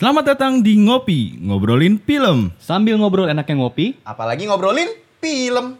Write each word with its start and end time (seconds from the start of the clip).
Selamat 0.00 0.32
datang 0.32 0.64
di 0.64 0.80
Ngopi, 0.80 1.36
ngobrolin 1.44 2.00
film. 2.00 2.56
Sambil 2.56 2.96
ngobrol 2.96 3.28
enaknya 3.28 3.60
ngopi, 3.60 4.00
Apalagi 4.00 4.48
ngobrolin 4.48 4.88
film. 5.20 5.76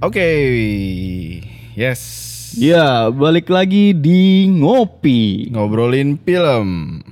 Oke, 0.00 0.30
yes. 1.76 2.00
ya 2.56 3.12
balik 3.12 3.52
lagi 3.52 3.92
di 3.92 4.48
ngopi 4.48 5.52
Ngobrolin 5.52 6.16
film. 6.16 7.04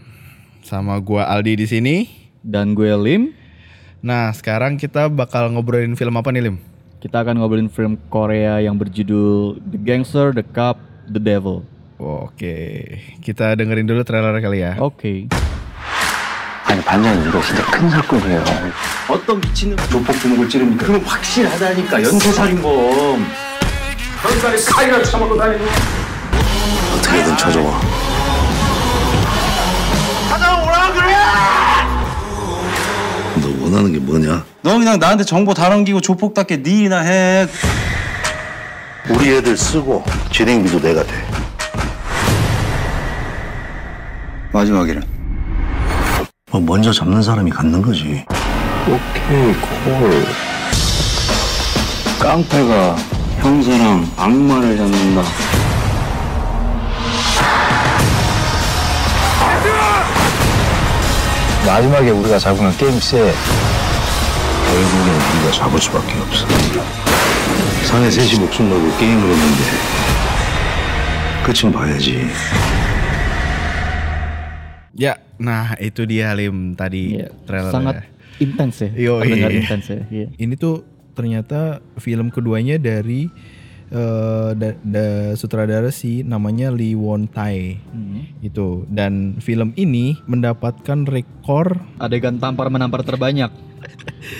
Sama 0.66 0.98
gua 1.02 1.27
Aldi 1.27 1.54
di 1.59 1.68
sini. 1.68 1.95
dan 2.41 2.73
gue 2.73 2.89
Lim. 2.98 3.34
Nah, 4.02 4.34
sekarang 4.34 4.81
kita 4.81 5.08
bakal 5.13 5.53
ngobrolin 5.53 5.94
film 5.94 6.17
apa 6.17 6.34
nih, 6.34 6.49
Lim? 6.49 6.58
Kita 7.02 7.21
akan 7.21 7.38
ngobrolin 7.38 7.70
film 7.70 7.98
Korea 8.09 8.58
yang 8.62 8.77
berjudul 8.77 9.62
The 9.62 9.77
Gangster, 9.77 10.34
The 10.34 10.41
Cop, 10.41 10.77
The 11.09 11.21
Devil. 11.21 11.66
Oke, 12.02 12.58
kita 13.21 13.53
dengerin 13.53 13.85
dulu 13.85 14.02
trailer 14.02 14.34
kali 14.41 14.66
ya. 14.66 14.73
Oke. 14.81 15.30
아니 16.66 16.81
반장님 16.81 17.30
이거 17.30 17.41
진짜 17.41 17.62
큰 17.70 17.90
사건이에요. 17.90 18.41
어떤 19.09 19.38
미친놈 19.41 19.77
조폭 19.90 20.17
두목을 20.17 20.49
찌릅니까? 20.49 20.85
그건 20.85 21.02
확실하다니까 21.05 22.02
연쇄살인범. 22.02 23.21
그러니까 24.21 24.71
칼이라도 24.71 25.03
처먹고 25.05 25.38
다니는. 25.38 25.62
어떻게든 26.98 27.38
찾아와. 27.38 28.05
원하는 33.66 33.93
게 33.93 33.98
뭐냐? 33.98 34.45
너 34.62 34.79
그냥 34.79 34.98
나한테 35.01 35.25
정보 35.25 35.52
다 35.52 35.69
넘기고 35.69 36.01
조폭답게 36.01 36.63
네 36.63 36.71
일이나 36.71 37.01
해. 37.01 37.49
우리 39.10 39.30
애들 39.35 39.57
쓰고 39.57 40.04
진행비도 40.32 40.80
내가 40.80 41.02
돼. 41.02 41.13
마지막에는 44.52 45.02
뭐 46.52 46.60
먼저 46.60 46.93
잡는 46.93 47.23
사람이 47.23 47.51
갖는 47.51 47.82
거지. 47.82 48.24
오케이 48.87 49.52
콜. 49.55 50.24
깡패가 52.21 52.96
형사랑 53.40 54.09
악마를 54.16 54.77
잡는다. 54.77 55.23
마지막에 61.65 62.10
우리가 62.10 62.40
잡으면 62.40 62.76
게임 62.77 62.99
세. 62.99 63.18
결국엔 64.68 65.09
우리가 65.38 65.51
잡을 65.51 65.79
수밖에 65.79 66.13
없어. 66.19 66.47
사내 67.85 68.09
셋이 68.09 68.40
목숨 68.40 68.69
걸고 68.69 68.97
게임을 68.97 69.24
했는데 69.29 69.62
끝은 71.46 71.72
봐야지. 71.72 72.28
Ya, 74.94 75.18
nah 75.40 75.74
itu 75.79 76.03
dia 76.06 76.35
Lim 76.35 76.75
tadi 76.78 77.18
Iya, 77.18 77.31
trailer. 77.47 77.72
sangat 77.74 77.96
intens 78.38 78.75
ya. 78.85 78.90
Yo, 78.94 79.13
Terdengar 79.24 79.50
iya. 79.50 79.57
intens 79.63 79.85
ya. 79.90 80.01
Iya. 80.12 80.28
Ini 80.38 80.53
tuh 80.59 80.84
ternyata 81.16 81.79
film 81.97 82.29
keduanya 82.29 82.78
dari 82.78 83.31
eh, 83.88 84.50
da- 84.53 84.78
da- 84.78 85.04
sutradara 85.32 85.88
si 85.88 86.20
namanya 86.20 86.69
Lee 86.69 86.92
Won 86.92 87.26
Tae 87.26 87.78
Hmm. 87.87 88.26
itu 88.41 88.84
dan 88.87 89.38
film 89.38 89.70
ini 89.75 90.19
mendapatkan 90.25 91.04
rekor 91.04 91.78
Adegan 91.97 92.37
tampar 92.37 92.66
menampar 92.66 93.03
terbanyak. 93.03 93.50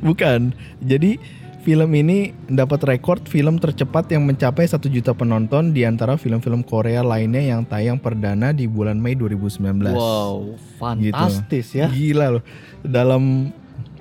bukan 0.00 0.50
jadi 0.78 1.18
film 1.62 1.94
ini 1.94 2.34
mendapat 2.44 2.82
rekor 2.84 3.22
film 3.22 3.54
tercepat 3.56 4.10
yang 4.10 4.26
mencapai 4.26 4.66
satu 4.66 4.90
juta 4.90 5.14
penonton 5.14 5.70
di 5.70 5.86
antara 5.86 6.18
film-film 6.18 6.60
Korea 6.60 7.00
lainnya 7.00 7.38
yang 7.40 7.62
tayang 7.62 8.02
perdana 8.02 8.50
di 8.50 8.66
bulan 8.66 8.98
Mei 8.98 9.14
2019 9.14 9.94
Wow, 9.94 10.58
fantastis 10.74 11.70
ya. 11.72 11.86
Gila 11.86 12.34
loh. 12.34 12.44
Dalam 12.82 13.54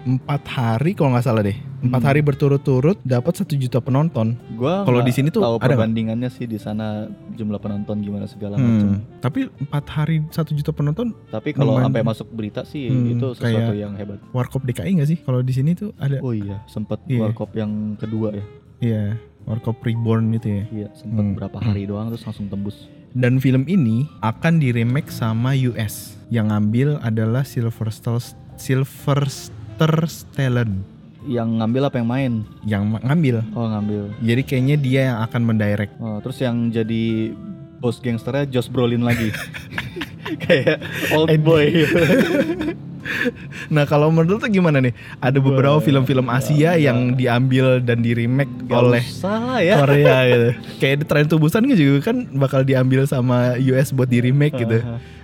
empat 0.04 0.42
hari 0.46 0.92
kalau 0.92 1.12
nggak 1.12 1.24
salah 1.24 1.42
deh. 1.42 1.54
Empat 1.82 1.98
Hmm. 1.98 2.08
hari 2.08 2.22
berturut-turut 2.22 2.98
dapat 3.02 3.34
satu 3.34 3.54
juta 3.54 3.78
penonton. 3.78 4.38
Gua 4.54 4.82
Kalau 4.82 5.00
di 5.00 5.10
sini 5.10 5.28
tuh 5.28 5.42
tahu 5.42 5.58
ada 5.58 5.66
perbandingannya 5.68 6.28
sih 6.28 6.46
di 6.46 6.56
sana 6.56 7.06
jumlah 7.32 7.58
penonton 7.58 8.00
gimana 8.00 8.26
segala 8.26 8.56
macam. 8.56 8.98
Hmm. 8.98 9.18
Tapi 9.18 9.50
empat 9.60 9.86
hari 9.90 10.22
satu 10.28 10.52
juta 10.52 10.70
penonton 10.70 11.14
Tapi 11.28 11.52
kalau 11.52 11.78
sampai 11.78 12.02
masuk 12.02 12.30
berita 12.30 12.62
sih 12.62 12.86
Hmm, 12.86 13.12
itu 13.12 13.34
sesuatu 13.34 13.74
kayak- 13.74 13.78
yang 13.80 13.94
hebat. 13.96 14.22
warkop 14.30 14.62
DKI 14.62 14.92
nggak 14.96 15.10
sih? 15.10 15.18
Kalau 15.20 15.40
di 15.40 15.52
sini 15.52 15.74
tuh 15.74 15.90
ada. 15.96 16.18
Oh 16.20 16.32
iya, 16.32 16.62
sempat 16.66 17.02
Iya. 17.06 17.22
warkop 17.24 17.50
yang 17.54 17.96
kedua 17.96 18.30
ya. 18.32 18.46
Iya. 18.80 19.04
Warkop 19.42 19.82
reborn 19.82 20.30
itu 20.32 20.48
ya. 20.48 20.64
Iya, 20.70 20.88
sempat 20.94 21.24
Hmm. 21.24 21.34
berapa 21.34 21.58
hari 21.58 21.86
doang 21.86 22.14
terus 22.14 22.22
langsung 22.22 22.46
tembus. 22.46 22.86
Dan 23.12 23.38
film 23.38 23.66
ini 23.66 24.06
akan 24.22 24.62
di-remake 24.62 25.10
sama 25.10 25.58
US. 25.58 26.14
Yang 26.30 26.46
ngambil 26.48 26.88
adalah 27.02 27.42
Sylvester 27.42 28.22
Sylvester 29.82 30.06
Stallone 30.06 30.86
Yang 31.26 31.50
ngambil 31.58 31.82
apa 31.90 31.96
yang 31.98 32.10
main? 32.10 32.34
yang 32.66 32.84
ngambil. 33.02 33.42
Oh, 33.54 33.66
ngambil. 33.66 34.14
Jadi 34.22 34.42
kayaknya 34.42 34.76
dia 34.78 35.02
yang 35.10 35.20
akan 35.22 35.42
mendirect. 35.42 35.94
Oh, 35.98 36.18
terus 36.22 36.38
yang 36.42 36.70
jadi 36.70 37.34
bos 37.78 37.98
gangsternya 37.98 38.46
Josh 38.50 38.70
Brolin 38.70 39.02
lagi. 39.02 39.30
Kayak 40.46 40.82
old 41.14 41.30
boy. 41.42 41.66
Nah 43.74 43.84
kalau 43.84 44.10
menurut 44.10 44.40
lu 44.40 44.50
gimana 44.50 44.80
nih? 44.80 44.94
Ada 45.18 45.38
beberapa 45.38 45.78
film-film 45.80 46.28
Asia 46.28 46.76
yang 46.76 47.14
diambil 47.14 47.80
dan 47.80 48.00
di 48.00 48.12
remake 48.12 48.52
oleh 48.68 49.04
salah 49.04 49.60
ya. 49.60 49.80
Korea 49.80 50.18
gitu. 50.30 50.50
Kayak 50.78 50.96
The 50.98 51.06
Train 51.06 51.28
to 51.28 51.38
Busan 51.38 51.64
kan 51.64 51.76
juga 51.76 52.00
kan 52.04 52.30
bakal 52.32 52.62
diambil 52.62 53.04
sama 53.04 53.56
US 53.60 53.90
buat 53.90 54.08
di 54.08 54.22
remake 54.22 54.56
gitu. 54.58 54.80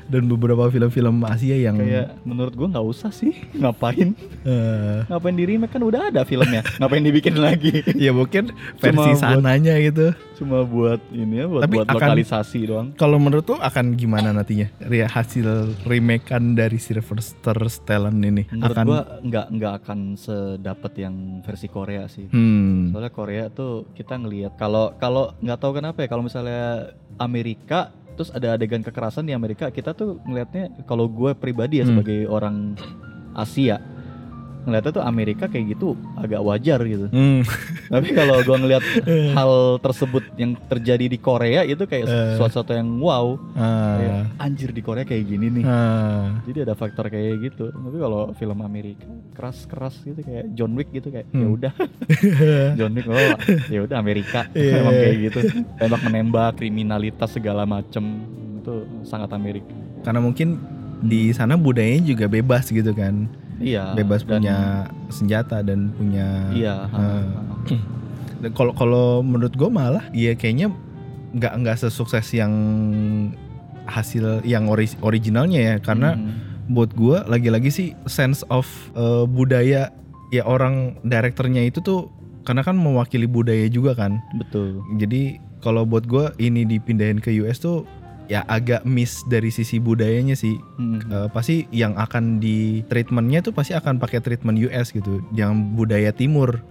Dan 0.08 0.24
beberapa 0.26 0.72
film-film 0.72 1.20
Asia 1.22 1.60
yang 1.60 1.76
Kayak 1.76 2.16
menurut 2.24 2.56
gua 2.56 2.72
nggak 2.72 2.88
usah 2.88 3.12
sih. 3.12 3.36
Ngapain? 3.60 4.16
eh, 4.42 5.04
Ngapain 5.04 5.36
di 5.36 5.44
remake 5.46 5.68
kan 5.70 5.84
udah 5.84 6.08
ada 6.08 6.24
filmnya. 6.24 6.64
Ngapain 6.78 7.04
dibikin 7.04 7.36
lagi? 7.38 7.84
ya 7.92 8.16
mungkin 8.16 8.56
versi 8.80 8.96
buat- 8.96 9.20
sananya 9.20 9.76
gitu. 9.78 10.16
Cuma 10.38 10.64
buat 10.64 11.02
ini 11.12 11.42
ya, 11.42 11.46
buat, 11.46 11.66
Tapi 11.66 11.76
buat 11.76 11.88
akan- 11.90 11.98
lokalisasi 12.00 12.60
doang. 12.64 12.88
Kalau 12.94 13.18
menurut 13.18 13.44
lu 13.44 13.58
akan 13.58 13.86
gimana 13.94 14.32
nantinya? 14.32 14.72
Hasil 15.12 15.44
remakean 15.84 16.56
dari 16.56 16.78
Sylvester 16.78 17.58
Stallone 17.68 18.20
ini 18.22 18.44
Menurut 18.48 18.74
akan 18.74 18.86
gua 18.86 19.02
nggak 19.22 19.46
nggak 19.50 19.74
akan 19.78 20.00
sedapat 20.14 20.92
yang 20.98 21.16
versi 21.42 21.68
Korea 21.68 22.08
sih. 22.08 22.26
hmm, 22.26 22.92
Soalnya 22.92 23.12
Korea 23.12 23.44
tuh 23.48 23.88
kita 23.92 24.16
ngelihat 24.16 24.56
kalau 24.56 24.96
kalau 24.96 25.36
nggak 25.38 25.58
tahu 25.58 25.72
kenapa 25.74 26.00
ya 26.00 26.08
kalau 26.08 26.22
misalnya 26.22 26.92
Amerika 27.18 27.92
terus 28.14 28.30
ada 28.30 28.52
adegan 28.52 28.82
kekerasan 28.82 29.24
di 29.24 29.32
Amerika 29.32 29.70
kita 29.70 29.92
tuh 29.92 30.18
ngelihatnya 30.24 30.84
kalau 30.84 31.06
gue 31.06 31.32
pribadi 31.34 31.78
ya 31.78 31.86
Hmm. 31.86 31.94
sebagai 31.94 32.26
orang 32.26 32.74
Asia 33.34 33.78
ngelihatnya 34.68 34.92
tuh 34.92 35.02
Amerika 35.02 35.48
kayak 35.48 35.72
gitu 35.72 35.88
agak 36.14 36.38
wajar 36.40 36.84
gitu. 36.84 37.08
hmm, 37.08 37.42
Tapi 37.94 38.08
kalau 38.12 38.38
gue 38.38 38.58
ngelihat 38.58 38.84
hal 39.32 39.52
tersebut 39.80 40.28
yang 40.36 40.60
terjadi 40.62 41.08
di 41.08 41.18
Korea 41.18 41.64
itu 41.64 41.80
kayak 41.82 42.06
Eh. 42.06 42.36
sesuatu 42.36 42.70
yang 42.70 43.00
wow. 43.00 43.40
Kayak, 43.56 44.12
ah, 44.36 44.44
anjir 44.44 44.70
di 44.70 44.82
Korea 44.82 45.02
kayak 45.02 45.24
gini 45.26 45.48
nih. 45.50 45.64
ah. 45.64 46.36
Jadi 46.44 46.60
ada 46.62 46.76
faktor 46.76 47.08
kayak 47.08 47.40
gitu. 47.42 47.72
Tapi 47.72 47.98
kalau 47.98 48.36
film 48.36 48.60
Amerika 48.60 49.08
keras-keras 49.32 50.04
gitu 50.04 50.20
kayak 50.20 50.52
John 50.52 50.76
Wick 50.76 50.92
gitu 50.92 51.08
kayak 51.08 51.26
ya 51.28 51.40
Hmm. 51.40 51.56
udah 51.56 51.74
John 52.78 52.92
Wick 52.92 53.08
oh 53.08 53.16
ya 53.68 53.80
udah 53.82 53.96
Amerika 53.96 54.46
Iya. 54.52 54.84
emang 54.84 54.94
kayak 54.94 55.16
gitu. 55.24 55.40
Tembak 55.78 56.02
menembak, 56.04 56.52
kriminalitas 56.58 57.32
segala 57.32 57.64
macem 57.64 58.04
itu 58.58 58.74
sangat 59.02 59.32
Amerika. 59.32 59.72
Karena 60.02 60.20
mungkin 60.20 60.60
di 60.98 61.30
sana 61.30 61.54
budayanya 61.54 62.04
juga 62.06 62.26
bebas 62.26 62.68
gitu 62.68 62.92
kan. 62.92 63.30
Iya. 63.58 63.94
bebas 63.94 64.22
dan- 64.22 64.40
punya 64.40 64.58
senjata 65.08 65.62
dan 65.62 65.90
punya 65.92 66.50
Iya. 66.52 66.76
eh, 66.86 66.94
ha. 66.94 67.76
dan 68.42 68.52
kalau 68.54 68.72
kalau 68.72 69.08
menurut 69.20 69.52
gue 69.52 69.68
malah 69.68 70.06
ya 70.12 70.34
kayaknya 70.34 70.70
nggak 71.30 71.54
nggak 71.58 71.78
sesukses 71.80 72.30
yang 72.32 72.54
hasil 73.86 74.44
yang 74.44 74.68
ori- 74.68 75.00
originalnya 75.02 75.60
ya 75.60 75.76
karena 75.80 76.14
Hmm. 76.14 76.36
buat 76.68 76.92
gue 76.92 77.24
lagi-lagi 77.26 77.70
sih 77.70 77.88
sense 78.06 78.44
of 78.48 78.68
eh, 78.94 79.24
budaya 79.26 79.90
ya 80.28 80.44
orang 80.44 81.00
direkturnya 81.02 81.64
itu 81.64 81.80
tuh 81.80 82.12
karena 82.44 82.62
kan 82.62 82.76
mewakili 82.76 83.26
budaya 83.26 83.68
juga 83.68 83.96
kan 83.96 84.20
betul. 84.36 84.84
jadi 84.96 85.36
kalau 85.58 85.84
buat 85.84 86.04
gue 86.04 86.32
ini 86.38 86.64
dipindahin 86.66 87.18
ke 87.18 87.32
US 87.42 87.58
tuh 87.58 87.88
ya 88.28 88.44
agak 88.46 88.84
miss 88.84 89.24
dari 89.26 89.50
sisi 89.50 89.80
budayanya 89.80 90.36
sih 90.36 90.60
Hmm. 90.76 91.00
Eh, 91.02 91.28
pasti 91.32 91.66
yang 91.72 91.96
akan 91.96 92.38
di 92.38 92.84
treatmentnya 92.86 93.42
tuh 93.42 93.52
pasti 93.52 93.74
akan 93.74 93.98
pakai 93.98 94.22
treatment 94.22 94.60
US 94.62 94.92
gitu, 94.92 95.24
yang 95.34 95.74
budaya 95.74 96.12
Timur, 96.12 96.62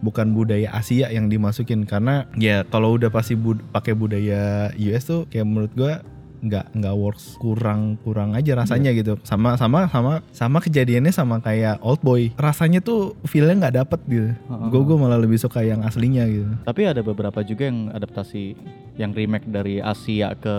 bukan 0.00 0.34
budaya 0.34 0.72
Asia 0.74 1.06
yang 1.08 1.30
dimasukin 1.30 1.86
karena 1.86 2.26
ya 2.34 2.66
kalau 2.66 2.98
udah 2.98 3.08
pasti 3.08 3.38
bud- 3.38 3.62
pakai 3.70 3.94
budaya 3.94 4.72
US 4.74 5.06
tuh 5.06 5.30
kayak 5.30 5.46
menurut 5.46 5.72
gua 5.72 6.02
nggak 6.42 6.74
nggak 6.74 6.94
works 6.94 7.38
kurang 7.38 7.94
kurang 8.02 8.34
aja 8.34 8.58
rasanya 8.58 8.90
gitu 8.90 9.14
sama 9.22 9.54
sama 9.54 9.86
sama 9.86 10.26
sama 10.34 10.58
kejadiannya 10.58 11.14
sama 11.14 11.38
kayak 11.38 11.78
Old 11.80 12.02
Boy 12.02 12.34
rasanya 12.34 12.82
tuh 12.82 13.14
feelnya 13.22 13.62
nggak 13.62 13.76
dapet 13.78 14.00
gitu 14.10 14.34
Heeh. 14.34 14.68
gue 14.68 14.80
gue 14.82 14.96
malah 14.98 15.16
lebih 15.16 15.38
suka 15.38 15.62
yang 15.62 15.80
aslinya 15.82 16.26
gitu 16.26 16.50
Tapi 16.66 16.82
ada 16.82 17.00
beberapa 17.00 17.40
juga 17.40 17.70
yang 17.70 17.88
adaptasi 17.88 18.58
yang 18.98 19.14
remake 19.14 19.46
dari 19.46 19.78
Asia 19.78 20.34
ke 20.34 20.56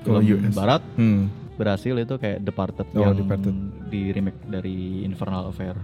Ke 0.00 0.08
film 0.08 0.24
US. 0.24 0.56
Barat 0.56 0.82
hmm. 0.96 1.54
berhasil 1.54 1.94
itu 1.94 2.14
kayak 2.16 2.40
Departed 2.40 2.88
Oh, 2.92 3.00
yang 3.04 3.12
Departed. 3.14 3.54
di 3.86 4.10
remake 4.10 4.40
dari 4.48 5.04
Infernal 5.04 5.52
Affair 5.52 5.76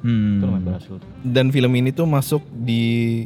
Hmm. 0.00 0.36
itu 0.36 0.44
lumayan 0.44 0.64
berhasil. 0.66 0.94
Dan 1.22 1.46
film 1.48 1.72
ini 1.74 1.90
tuh 1.90 2.04
masuk 2.04 2.40
di 2.56 2.80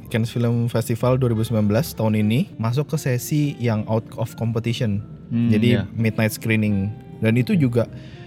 Cannes 0.09 0.26
Film 0.26 0.67
Festival 0.67 1.17
2019 1.17 1.55
tahun 1.93 2.15
ini 2.17 2.55
masuk 2.56 2.91
ke 2.91 2.97
sesi 2.97 3.55
yang 3.56 3.87
out 3.87 4.03
of 4.15 4.35
competition. 4.35 4.99
Hmm, 5.29 5.49
Jadi 5.49 5.69
iya. 5.73 5.87
midnight 5.91 6.31
screening. 6.31 6.91
Dan 7.19 7.35
itu 7.35 7.55
juga 7.55 7.87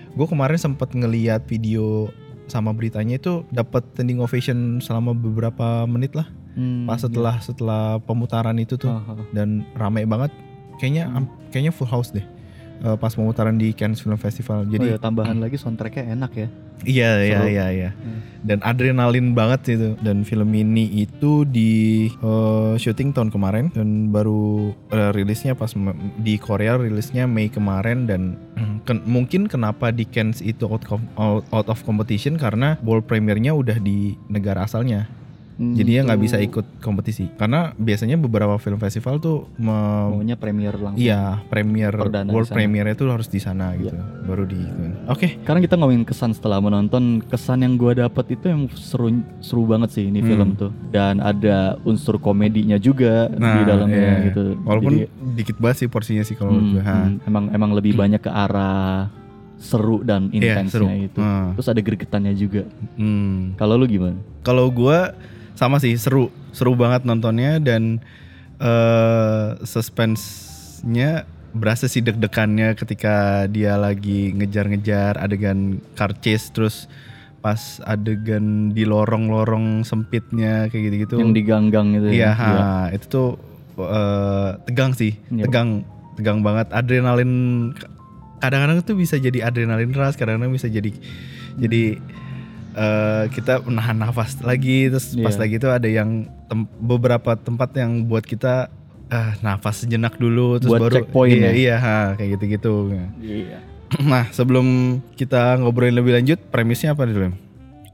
gue 0.09 0.25
kemarin 0.25 0.55
sempat 0.55 0.91
ngeliat 0.91 1.45
video 1.45 2.07
sama 2.45 2.71
beritanya 2.71 3.15
itu 3.15 3.44
dapat 3.49 3.83
standing 3.91 4.17
ovation 4.17 4.79
selama 4.79 5.11
beberapa 5.11 5.83
menit 5.83 6.15
lah. 6.15 6.25
Hmm, 6.55 6.88
Pas 6.88 6.97
setelah 6.97 7.38
setelah 7.38 7.99
pemutaran 8.01 8.55
itu 8.55 8.75
tuh 8.75 8.89
Ah, 8.89 9.03
ah. 9.13 9.27
dan 9.29 9.67
ramai 9.73 10.07
banget. 10.07 10.31
Kayaknya 10.77 11.03
am- 11.11 11.29
kayaknya 11.49 11.69
full 11.69 11.85
house 11.85 12.09
deh. 12.09 12.23
Eh, 12.83 12.97
pas 12.97 13.13
pemutaran 13.13 13.56
di 13.56 13.74
Cannes 13.74 14.00
Film 14.00 14.18
Festival. 14.18 14.65
Jadi 14.68 14.85
oh 14.85 14.91
ya, 14.95 14.97
tambahan 15.00 15.38
lagi 15.38 15.57
soundtracknya 15.57 16.13
enak 16.13 16.31
ya. 16.35 16.47
Iya 16.85 17.12
iya 17.25 17.39
iya 17.50 17.65
iya. 17.74 17.89
Hmm. 17.97 18.21
Dan 18.45 18.62
adrenalin 18.62 19.33
banget 19.33 19.77
itu. 19.77 19.89
Dan 19.97 20.21
film 20.21 20.53
ini 20.53 20.85
itu 21.06 21.41
di 21.44 22.06
eh, 22.09 22.74
syuting 22.77 23.18
tahun 23.18 23.33
kemarin 23.33 23.74
dan 23.74 24.13
baru 24.13 24.74
eh, 24.94 25.12
rilisnya 25.13 25.57
pas 25.57 25.74
di 26.21 26.38
Korea 26.38 26.77
rilisnya 26.77 27.25
Mei 27.25 27.50
kemarin 27.50 28.06
dan 28.06 28.38
ken- 28.88 29.06
mungkin 29.09 29.50
kenapa 29.50 29.89
di 29.89 30.06
Cannes 30.06 30.45
itu 30.45 30.69
out, 30.69 31.44
out 31.50 31.68
of 31.68 31.81
competition 31.81 32.38
karena 32.38 32.77
world 32.85 33.09
premiernya 33.09 33.57
udah 33.57 33.81
di 33.81 34.13
negara 34.30 34.69
asalnya. 34.69 35.09
Hmm, 35.57 35.74
Jadi 35.74 35.89
dia 35.89 36.06
nggak 36.06 36.15
itu 36.15 36.25
bisa 36.30 36.38
ikut 36.38 36.65
kompetisi. 36.80 37.25
Karena 37.33 37.74
biasanya 37.74 38.13
beberapa 38.13 38.54
film 38.57 38.77
festival 38.77 39.18
tuh 39.18 39.50
me- 39.57 39.74
maunya 40.13 40.38
premier 40.38 40.77
langsung. 40.77 41.01
Iya, 41.01 41.42
premier 41.50 41.89
Perdana 41.89 42.30
world 42.30 42.45
premiernya 42.48 42.94
tuh 42.94 43.09
harus 43.09 43.25
di 43.25 43.42
sana 43.42 43.74
gitu. 43.74 43.98
Baru 44.24 44.45
di 44.45 44.62
Oke. 45.09 45.42
Sekarang 45.42 45.65
kita 45.65 45.74
ngomongin 45.74 46.06
kesan 46.06 46.31
setelah 46.31 46.62
menonton. 46.62 47.25
Kesan 47.25 47.65
yang 47.65 47.74
gua 47.74 47.98
dapat 47.98 48.38
itu 48.38 48.45
yang 48.45 48.69
seru 48.71 49.09
seru 49.39 49.65
banget 49.65 49.89
sih 49.92 50.06
ini 50.06 50.21
Hmm. 50.21 50.30
film 50.30 50.50
tuh. 50.54 50.71
Dan 50.88 51.18
ada 51.19 51.81
unsur 51.83 52.21
komedinya 52.21 52.77
juga 52.77 53.25
di 53.27 53.62
dalamnya 53.65 53.98
iya. 53.98 54.25
gitu. 54.30 54.62
Walaupun 54.62 54.94
Jadi, 54.94 55.09
dikit 55.36 55.57
banget 55.57 55.77
sih 55.81 55.89
porsinya 55.89 56.21
sih 56.21 56.38
kalau 56.38 56.54
hmm, 56.54 56.77
hmm, 56.77 57.25
emang 57.25 57.50
emang 57.50 57.71
lebih 57.74 57.98
banyak 57.98 58.21
ke 58.21 58.30
arah 58.30 59.09
seru 59.57 60.06
dan 60.06 60.30
Iya, 60.30 60.62
seru. 60.69 60.86
intensnya 60.86 60.95
itu. 61.01 61.18
Hmm. 61.18 61.57
Terus 61.57 61.68
ada 61.68 61.81
gregetannya 61.81 62.33
juga. 62.33 62.62
Hmm. 62.94 63.57
Kalau 63.57 63.74
lu 63.74 63.89
gimana? 63.89 64.21
Kalau 64.45 64.69
gue 64.69 65.00
sama 65.57 65.81
sih 65.81 65.98
seru, 65.98 66.30
seru 66.54 66.77
banget 66.77 67.04
nontonnya 67.04 67.57
dan 67.57 67.98
eh 68.57 69.57
suspense-nya 69.65 71.25
berasa 71.54 71.89
sih 71.89 72.06
deg-degannya 72.06 72.77
ketika 72.77 73.45
dia 73.50 73.74
lagi 73.77 74.30
ngejar-ngejar 74.33 75.18
adegan 75.18 75.81
car 75.98 76.13
chase 76.21 76.54
terus 76.54 76.86
pas 77.42 77.81
adegan 77.86 78.69
di 78.74 78.86
lorong-lorong 78.86 79.81
sempitnya 79.81 80.69
kayak 80.69 80.83
gitu-gitu. 80.89 81.15
Yang 81.21 81.33
di 81.33 81.42
gang-gang 81.45 81.88
itu 81.98 82.06
Iya, 82.13 82.31
ya. 82.33 82.33
ha, 82.33 82.51
itu 82.94 83.06
tuh 83.07 83.30
eh, 83.77 84.50
tegang 84.65 84.94
sih, 84.94 85.18
Iya. 85.30 85.45
tegang, 85.50 85.86
tegang 86.18 86.42
banget. 86.42 86.74
Adrenalin 86.74 87.31
kadang-kadang 88.38 88.81
tuh 88.81 88.98
bisa 88.98 89.18
jadi 89.18 89.45
adrenalin 89.45 89.94
ras, 89.94 90.18
kadang-kadang 90.18 90.54
bisa 90.54 90.65
jadi 90.69 90.89
jadi 91.57 91.98
eh, 92.77 93.24
kita 93.33 93.65
menahan 93.65 93.97
nafas 93.97 94.38
lagi, 94.39 94.88
terus 94.88 95.18
pas 95.18 95.33
Iya. 95.33 95.41
lagi 95.41 95.56
itu 95.57 95.68
ada 95.68 95.89
yang 95.89 96.09
tem- 96.45 96.69
beberapa 96.77 97.33
tempat 97.33 97.74
yang 97.74 98.06
buat 98.06 98.21
kita 98.21 98.69
ah, 99.07 99.31
nafas 99.39 99.81
sejenak 99.81 100.15
dulu, 100.15 100.59
terus 100.59 100.68
Buat 100.69 100.81
baru 100.83 100.94
checkpoint 101.00 101.39
iya, 101.39 101.47
ya? 101.47 101.51
iya, 101.56 101.75
ha, 101.79 101.97
kayak 102.13 102.29
gitu-gitu. 102.38 102.75
Iya. 103.18 103.59
Nah, 104.03 104.27
sebelum 104.29 105.00
kita 105.15 105.56
ngobrolin 105.57 105.95
lebih 105.95 106.12
lanjut, 106.12 106.39
premisnya 106.51 106.91
apa 106.91 107.07
dulu? 107.07 107.31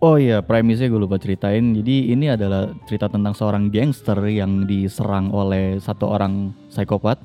Oh 0.02 0.18
iya, 0.18 0.42
premisnya 0.42 0.90
gue 0.90 0.98
lupa 0.98 1.16
ceritain. 1.16 1.62
Jadi 1.72 2.12
ini 2.12 2.28
adalah 2.28 2.74
cerita 2.90 3.08
tentang 3.08 3.32
seorang 3.32 3.70
gangster 3.70 4.18
yang 4.26 4.66
diserang 4.66 5.30
oleh 5.30 5.78
satu 5.80 6.10
orang 6.10 6.52
psikopat 6.68 7.22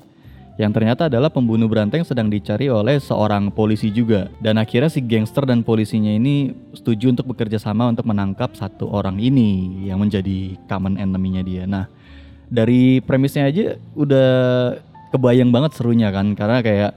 yang 0.59 0.75
ternyata 0.75 1.07
adalah 1.07 1.31
pembunuh 1.31 1.71
berantai 1.71 2.03
yang 2.03 2.09
sedang 2.11 2.27
dicari 2.27 2.67
oleh 2.67 2.99
seorang 2.99 3.47
polisi 3.47 3.87
juga. 3.95 4.27
Dan 4.43 4.59
akhirnya 4.59 4.91
si 4.91 4.99
gangster 4.99 5.47
dan 5.47 5.63
polisinya 5.63 6.11
ini 6.11 6.51
setuju 6.75 7.15
untuk 7.15 7.31
bekerja 7.31 7.55
sama 7.55 7.87
untuk 7.87 8.03
menangkap 8.03 8.51
satu 8.59 8.91
orang 8.91 9.23
ini 9.23 9.87
yang 9.87 10.03
menjadi 10.03 10.59
common 10.67 10.99
enemy-nya 10.99 11.47
dia. 11.47 11.63
Nah, 11.63 11.87
dari 12.51 12.99
premisnya 12.99 13.47
aja 13.47 13.79
udah 13.95 14.31
kebayang 15.15 15.47
banget 15.47 15.79
serunya 15.79 16.11
kan 16.11 16.35
karena 16.35 16.59
kayak 16.59 16.91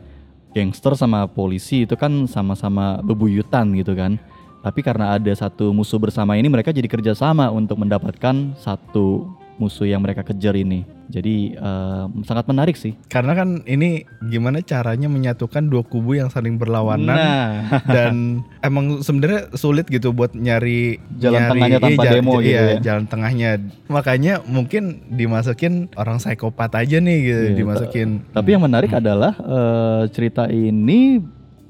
gangster 0.50 0.98
sama 0.98 1.30
polisi 1.30 1.86
itu 1.86 1.94
kan 1.94 2.26
sama-sama 2.26 2.98
bebuyutan 2.98 3.78
gitu 3.78 3.94
kan. 3.94 4.18
Tapi 4.66 4.82
karena 4.82 5.14
ada 5.14 5.30
satu 5.38 5.70
musuh 5.70 6.02
bersama 6.02 6.34
ini 6.34 6.50
mereka 6.50 6.74
jadi 6.74 6.90
kerjasama 6.90 7.46
untuk 7.54 7.78
mendapatkan 7.78 8.58
satu 8.58 9.26
musuh 9.54 9.84
yang 9.84 10.00
mereka 10.00 10.22
kejar 10.22 10.54
ini. 10.54 10.82
Jadi 11.06 11.52
eh, 11.52 12.04
sangat 12.22 12.44
menarik 12.46 12.72
sih. 12.72 12.96
Karena 13.06 13.32
kan 13.32 13.60
ini 13.62 14.00
gimana 14.22 14.60
caranya 14.60 15.06
menyatukan 15.06 15.64
dua 15.64 15.82
kubu 15.82 16.14
yang 16.14 16.28
saling 16.28 16.56
berlawanan 16.56 17.12
Nah, 17.12 17.48
dan 17.94 18.14
emang 18.60 19.00
sebenarnya 19.00 19.52
sulit 19.52 19.84
gitu 19.86 20.10
buat 20.10 20.32
nyari 20.32 20.96
Jalan 21.14 21.36
nyari- 21.38 21.50
tengahnya 21.52 21.78
tanpa 21.78 22.02
iya, 22.02 22.10
demo 22.10 22.34
gitu 22.38 22.48
iya, 22.48 22.62
ya. 22.64 22.80
jalan 22.80 23.04
tengahnya 23.04 23.50
makanya 23.86 24.34
mungkin 24.42 24.82
dimasukin 25.06 25.72
orang 25.94 26.16
psikopat 26.16 26.72
aja 26.74 26.96
nih 26.96 27.18
gitu 27.22 27.44
Iya, 27.44 27.56
dimasukin 27.56 28.08
tapi 28.30 28.48
yang 28.50 28.62
menarik 28.62 28.90
adalah 28.90 29.36
eh, 29.36 30.02
cerita 30.08 30.48
ini 30.48 31.20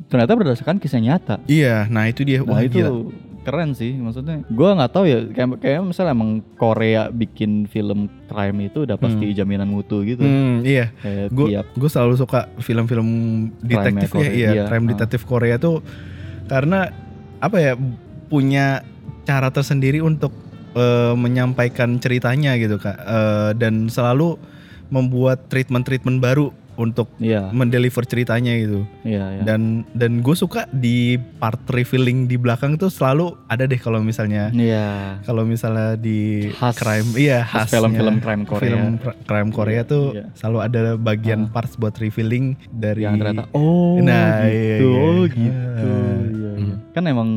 ternyata 0.05 0.37
berdasarkan 0.37 0.77
kisah 0.77 1.01
nyata. 1.01 1.41
iya 1.45 1.89
nah 1.89 2.05
itu 2.05 2.23
dia 2.23 2.41
Nah 2.41 2.47
wah 2.49 2.61
itu 2.61 2.79
gila 2.79 2.91
keren 3.43 3.75
sih 3.75 3.95
maksudnya. 3.95 4.47
Gua 4.49 4.75
nggak 4.75 4.91
tahu 4.91 5.05
ya 5.05 5.19
kayak 5.29 5.59
kayak 5.59 5.81
misalnya 5.83 6.15
emang 6.15 6.31
Korea 6.55 7.11
bikin 7.11 7.67
film 7.67 8.07
crime 8.27 8.67
itu 8.67 8.87
udah 8.87 8.97
pasti 8.97 9.35
jaminan 9.35 9.69
mutu 9.69 10.01
gitu. 10.03 10.23
hmm, 10.23 10.63
iya 10.63 10.95
gue 11.29 11.47
gue 11.53 11.91
selalu 11.91 12.15
suka 12.17 12.47
film-film 12.59 13.09
detektif 13.61 14.09
ya 14.09 14.17
Korea, 14.17 14.31
iya 14.33 14.49
iya. 14.55 14.65
crime 14.67 14.87
Ah. 14.87 14.91
detektif 14.95 15.21
Korea 15.27 15.57
tuh 15.59 15.83
karena 16.47 16.89
apa 17.39 17.57
ya 17.59 17.73
punya 18.27 18.81
cara 19.23 19.51
tersendiri 19.51 20.01
untuk 20.01 20.33
eh, 20.73 21.15
menyampaikan 21.15 21.99
ceritanya 21.99 22.57
gitu 22.57 22.79
kak 22.79 22.97
Eh, 22.97 23.51
dan 23.61 23.87
selalu 23.87 24.39
membuat 24.89 25.49
treatment-treatment 25.49 26.21
baru 26.21 26.53
untuk 26.75 27.09
Iya, 27.17 27.51
mendeliver 27.51 28.03
ceritanya 28.03 28.53
gitu 28.55 28.83
iya, 29.03 29.25
iya. 29.33 29.43
dan 29.43 29.85
dan 29.93 30.19
gue 30.19 30.33
suka 30.33 30.65
di 30.69 31.15
part 31.37 31.61
revealing 31.67 32.25
di 32.25 32.35
belakang 32.35 32.75
tuh 32.75 32.89
selalu 32.89 33.37
ada 33.47 33.65
deh 33.65 33.77
kalau 33.77 33.99
misalnya 33.99 34.49
Iya. 34.51 35.21
kalau 35.23 35.43
misalnya 35.43 35.95
di 35.95 36.49
Khas- 36.51 36.77
crime 36.77 37.09
iya 37.15 37.43
khas 37.43 37.69
film-film 37.69 38.19
crime 38.19 38.45
Korea. 38.45 38.63
film 38.63 38.85
crime 39.23 39.51
Korea 39.51 39.83
tuh 39.83 40.13
Iya. 40.13 40.33
selalu 40.33 40.59
ada 40.61 40.81
bagian 40.97 41.41
Ah. 41.43 41.51
parts 41.53 41.75
buat 41.75 41.95
revealing 41.95 42.55
dari 42.71 43.03
yang 43.03 43.17
ternyata 43.17 43.49
oh 43.53 43.97
Nah, 43.99 44.43
gitu, 44.43 44.51
iya, 44.51 44.77
iya. 44.77 44.89
oh 44.99 45.23
gitu. 45.25 45.93
Iya, 46.33 46.51
iya. 46.59 46.75
Kan 46.91 47.05
emang 47.07 47.31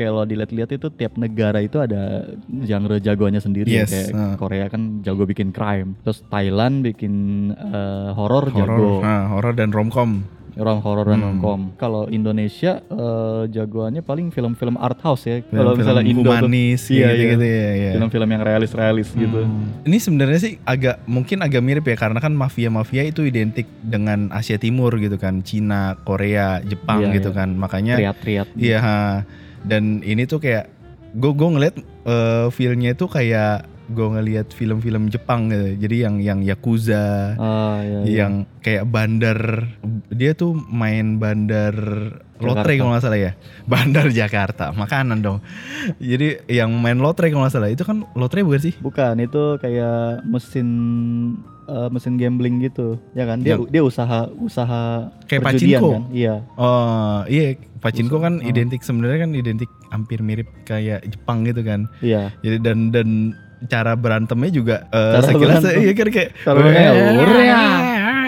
kalau 0.00 0.24
dilihat-lihat 0.24 0.70
itu 0.72 0.88
tiap 0.96 1.20
negara 1.20 1.60
itu 1.60 1.76
ada 1.76 2.24
genre 2.64 2.96
jagoannya 2.96 3.44
sendiri. 3.44 3.68
Yes, 3.68 3.92
kayak 3.92 4.08
ah. 4.16 4.34
Korea 4.40 4.66
kan 4.72 5.04
jago 5.04 5.28
bikin 5.28 5.52
crime, 5.52 6.00
terus 6.00 6.24
Thailand 6.32 6.80
bikin 6.80 7.12
horor 8.16 8.48
horor 8.48 8.56
jago, 8.56 8.90
nah, 9.04 9.28
horor 9.36 9.52
dan 9.52 9.68
romcom 9.76 10.24
orang 10.58 10.78
horor 10.82 11.06
dan 11.06 11.20
Hmm. 11.20 11.26
romcom. 11.38 11.60
Kalau 11.78 12.10
Indonesia 12.10 12.82
eh, 12.82 13.42
jagoannya 13.48 14.02
paling 14.02 14.28
film-film 14.28 14.74
art 14.76 14.98
house 15.00 15.24
ya. 15.24 15.40
Kalau 15.46 15.72
misalnya 15.78 16.02
Indo 16.02 16.26
tuh, 16.26 16.36
humanis 16.36 16.90
iya, 16.90 17.14
gitu, 17.14 17.16
iya. 17.16 17.30
gitu 17.32 17.44
ya, 17.46 17.70
ya. 17.70 17.90
film-film 17.96 18.28
yang 18.28 18.42
realis-realis 18.42 19.08
gitu. 19.14 19.40
ini 19.86 19.96
sebenarnya 19.96 20.38
sih 20.40 20.52
agak 20.62 21.02
mungkin 21.06 21.40
agak 21.40 21.62
mirip 21.62 21.84
ya 21.86 21.96
karena 21.96 22.18
kan 22.20 22.32
mafia-mafia 22.34 23.06
itu 23.06 23.24
identik 23.24 23.66
dengan 23.80 24.28
Asia 24.34 24.60
Timur 24.60 24.94
gitu 25.00 25.16
kan 25.16 25.40
Cina 25.46 25.96
Korea 26.02 26.60
Jepang 26.62 27.08
Iya, 27.08 27.14
gitu 27.16 27.30
iya. 27.32 27.38
kan 27.38 27.48
makanya 27.56 27.94
Triat-triat. 27.96 28.46
Iya, 28.58 28.78
ha. 28.82 28.98
Dan 29.62 30.00
ini 30.00 30.24
tuh 30.24 30.38
kayak 30.38 30.68
gue 31.12 31.32
gue 31.32 31.48
ngeliat 31.48 31.74
eh, 32.06 32.46
feelnya 32.50 32.94
itu 32.94 33.04
kayak 33.04 33.66
gue 33.90 34.06
ngeliat 34.06 34.54
film-film 34.54 35.10
Jepang 35.10 35.50
gitu. 35.50 35.74
Jadi 35.82 35.96
yang 36.06 36.22
yang 36.22 36.40
yakuza, 36.46 37.34
Ah, 37.34 37.82
iya, 37.82 37.98
iya. 38.06 38.14
yang 38.22 38.32
kayak 38.62 38.86
bandar 38.86 39.66
dia 40.06 40.38
tuh 40.38 40.54
main 40.54 41.18
bandar 41.18 41.74
lotre 42.40 42.78
kalau 42.78 42.96
nggak 42.96 43.04
salah 43.04 43.20
ya 43.20 43.32
Bandar 43.68 44.08
Jakarta 44.08 44.72
makanan 44.72 45.20
dong 45.20 45.44
jadi 46.00 46.40
yang 46.48 46.72
main 46.72 46.96
lotre 46.96 47.28
kalau 47.28 47.44
nggak 47.44 47.52
salah 47.52 47.68
itu 47.68 47.84
kan 47.84 48.00
lotre 48.16 48.40
bukan 48.40 48.64
sih 48.64 48.72
Bukan, 48.80 49.20
itu 49.20 49.60
kayak 49.60 50.24
mesin 50.24 50.68
eh, 51.70 51.88
mesin 51.88 52.14
gambling 52.14 52.58
gitu, 52.60 52.98
ya 53.12 53.24
kan? 53.24 53.38
Dia 53.38 53.54
Yang- 53.54 53.70
dia 53.70 53.82
usaha 53.82 54.18
usaha 54.34 54.82
Kayak 55.24 55.42
perjudian 55.44 55.78
pachinko. 55.78 55.88
kan? 55.88 56.02
Iya. 56.10 56.34
oh 56.56 57.18
iya 57.26 57.46
Pachinko 57.80 58.16
kan 58.18 58.34
Oh. 58.36 58.44
identik 58.44 58.82
sebenarnya 58.82 59.18
kan 59.20 59.30
identik 59.32 59.70
hampir 59.88 60.20
mirip 60.20 60.44
kayak 60.62 61.00
Jepang 61.06 61.42
gitu 61.42 61.62
kan 61.62 61.88
Iya. 62.00 62.28
jadi 62.40 62.60
dan 62.60 62.78
dan 62.90 63.08
cara 63.62 63.92
berantemnya 63.94 64.50
juga 64.50 64.76
eh 64.90 65.14
Cara 65.14 65.24
sekilas 65.26 65.60
berantem. 65.60 65.80
iya 65.80 65.92
kan 65.94 66.08
kayak 66.10 66.30
Cara 66.40 66.58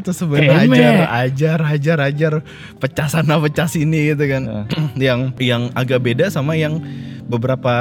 terus 0.00 0.18
sebenarnya. 0.20 0.64
Ajar 0.64 0.96
ajar 1.28 1.58
ajar 1.76 1.98
ajar. 2.08 2.32
Pecah 2.76 3.08
sana 3.08 3.36
pecah 3.40 3.68
sini 3.68 4.12
gitu 4.12 4.24
kan. 4.26 4.42
Nah, 4.44 4.64
yang 5.08 5.32
yang 5.38 5.68
agak 5.72 6.00
beda 6.02 6.28
sama 6.32 6.56
yang 6.56 6.80
beberapa 7.30 7.74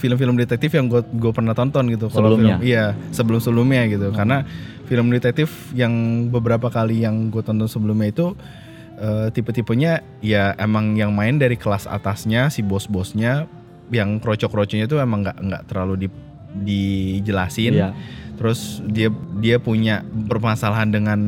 film-film 0.00 0.40
detektif 0.40 0.72
yang 0.72 0.88
gue 0.88 1.04
gue 1.04 1.32
pernah 1.36 1.52
tonton 1.52 1.84
gitu 1.92 2.08
kalau 2.08 2.32
Sebelumnya? 2.32 2.56
film 2.56 2.64
iya 2.64 2.84
sebelum 3.12 3.36
sebelumnya 3.44 3.84
gitu 3.92 4.08
karena 4.08 4.48
film 4.88 5.12
detektif 5.12 5.52
yang 5.76 5.92
beberapa 6.32 6.72
kali 6.72 7.04
yang 7.04 7.28
gue 7.28 7.44
tonton 7.44 7.68
sebelumnya 7.68 8.08
itu 8.08 8.32
eh, 9.00 9.28
tipe-tipenya 9.32 10.04
ya 10.20 10.52
emang 10.60 10.94
yang 10.94 11.10
main 11.16 11.40
dari 11.40 11.56
kelas 11.56 11.88
atasnya 11.88 12.52
si 12.52 12.60
bos-bosnya. 12.60 13.48
Yang 13.90 14.22
krocok-krocoknya 14.22 14.86
itu 14.86 15.02
emang 15.02 15.26
nggak 15.26 15.38
nggak 15.42 15.62
terlalu 15.66 16.06
di, 16.06 16.08
dijelasin. 16.62 17.74
Iya. 17.74 17.90
Terus 18.40 18.80
dia 18.88 19.12
dia 19.36 19.60
punya 19.60 20.00
permasalahan 20.26 20.88
dengan 20.88 21.20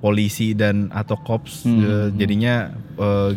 polisi 0.00 0.50
dan 0.52 0.88
atau 0.90 1.14
cops 1.14 1.62
Hmm. 1.62 1.78
eh, 1.78 2.08
jadinya 2.16 2.74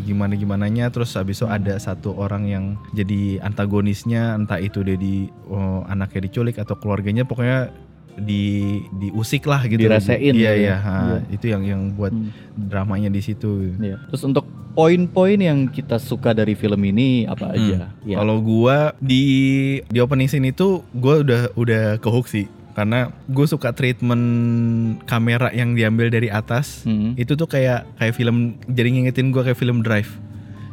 gimana 0.02 0.34
gimananya 0.34 0.90
terus 0.90 1.14
habis 1.14 1.38
itu 1.38 1.48
ada 1.48 1.78
satu 1.78 2.12
orang 2.14 2.44
yang 2.46 2.66
jadi 2.92 3.40
antagonisnya 3.40 4.34
entah 4.34 4.58
itu 4.58 4.82
dia 4.82 4.96
di 4.96 5.28
eh, 5.30 5.82
anaknya 5.86 6.26
diculik 6.26 6.58
atau 6.58 6.76
keluarganya 6.76 7.24
pokoknya 7.24 7.72
di 8.14 8.78
diusik 8.94 9.44
lah 9.44 9.66
gitu 9.66 9.82
Dirasain 9.82 10.22
iya 10.34 10.54
gitu 10.54 10.64
iya 10.64 10.78
ya. 10.78 11.18
itu 11.30 11.46
yang 11.48 11.64
yang 11.64 11.82
buat 11.92 12.12
Hmm. 12.12 12.30
dramanya 12.56 13.10
di 13.10 13.20
situ 13.20 13.74
Iya. 13.76 13.98
Terus 14.08 14.24
untuk 14.24 14.46
poin-poin 14.74 15.38
yang 15.38 15.66
kita 15.66 15.98
suka 15.98 16.30
dari 16.32 16.54
film 16.54 16.78
ini 16.84 17.26
apa 17.26 17.54
aja? 17.54 17.90
Iya. 18.02 18.18
Kalau 18.18 18.38
gua 18.38 18.94
di 18.98 19.24
di 19.86 19.98
opening 19.98 20.28
scene 20.28 20.50
itu 20.50 20.82
gua 20.94 21.22
udah 21.22 21.42
udah 21.54 21.84
kehook 21.98 22.26
sih 22.26 22.46
karena 22.74 23.14
gue 23.30 23.46
suka 23.46 23.70
treatment 23.72 24.26
kamera 25.06 25.54
yang 25.54 25.78
diambil 25.78 26.10
dari 26.10 26.30
atas. 26.30 26.82
Hmm. 26.84 27.14
Itu 27.14 27.38
tuh 27.38 27.46
kayak 27.46 27.86
kayak 27.98 28.14
film 28.18 28.58
jadi 28.66 28.90
ngingetin 28.90 29.30
gua 29.30 29.46
kayak 29.46 29.58
film 29.58 29.86
Drive. 29.86 30.10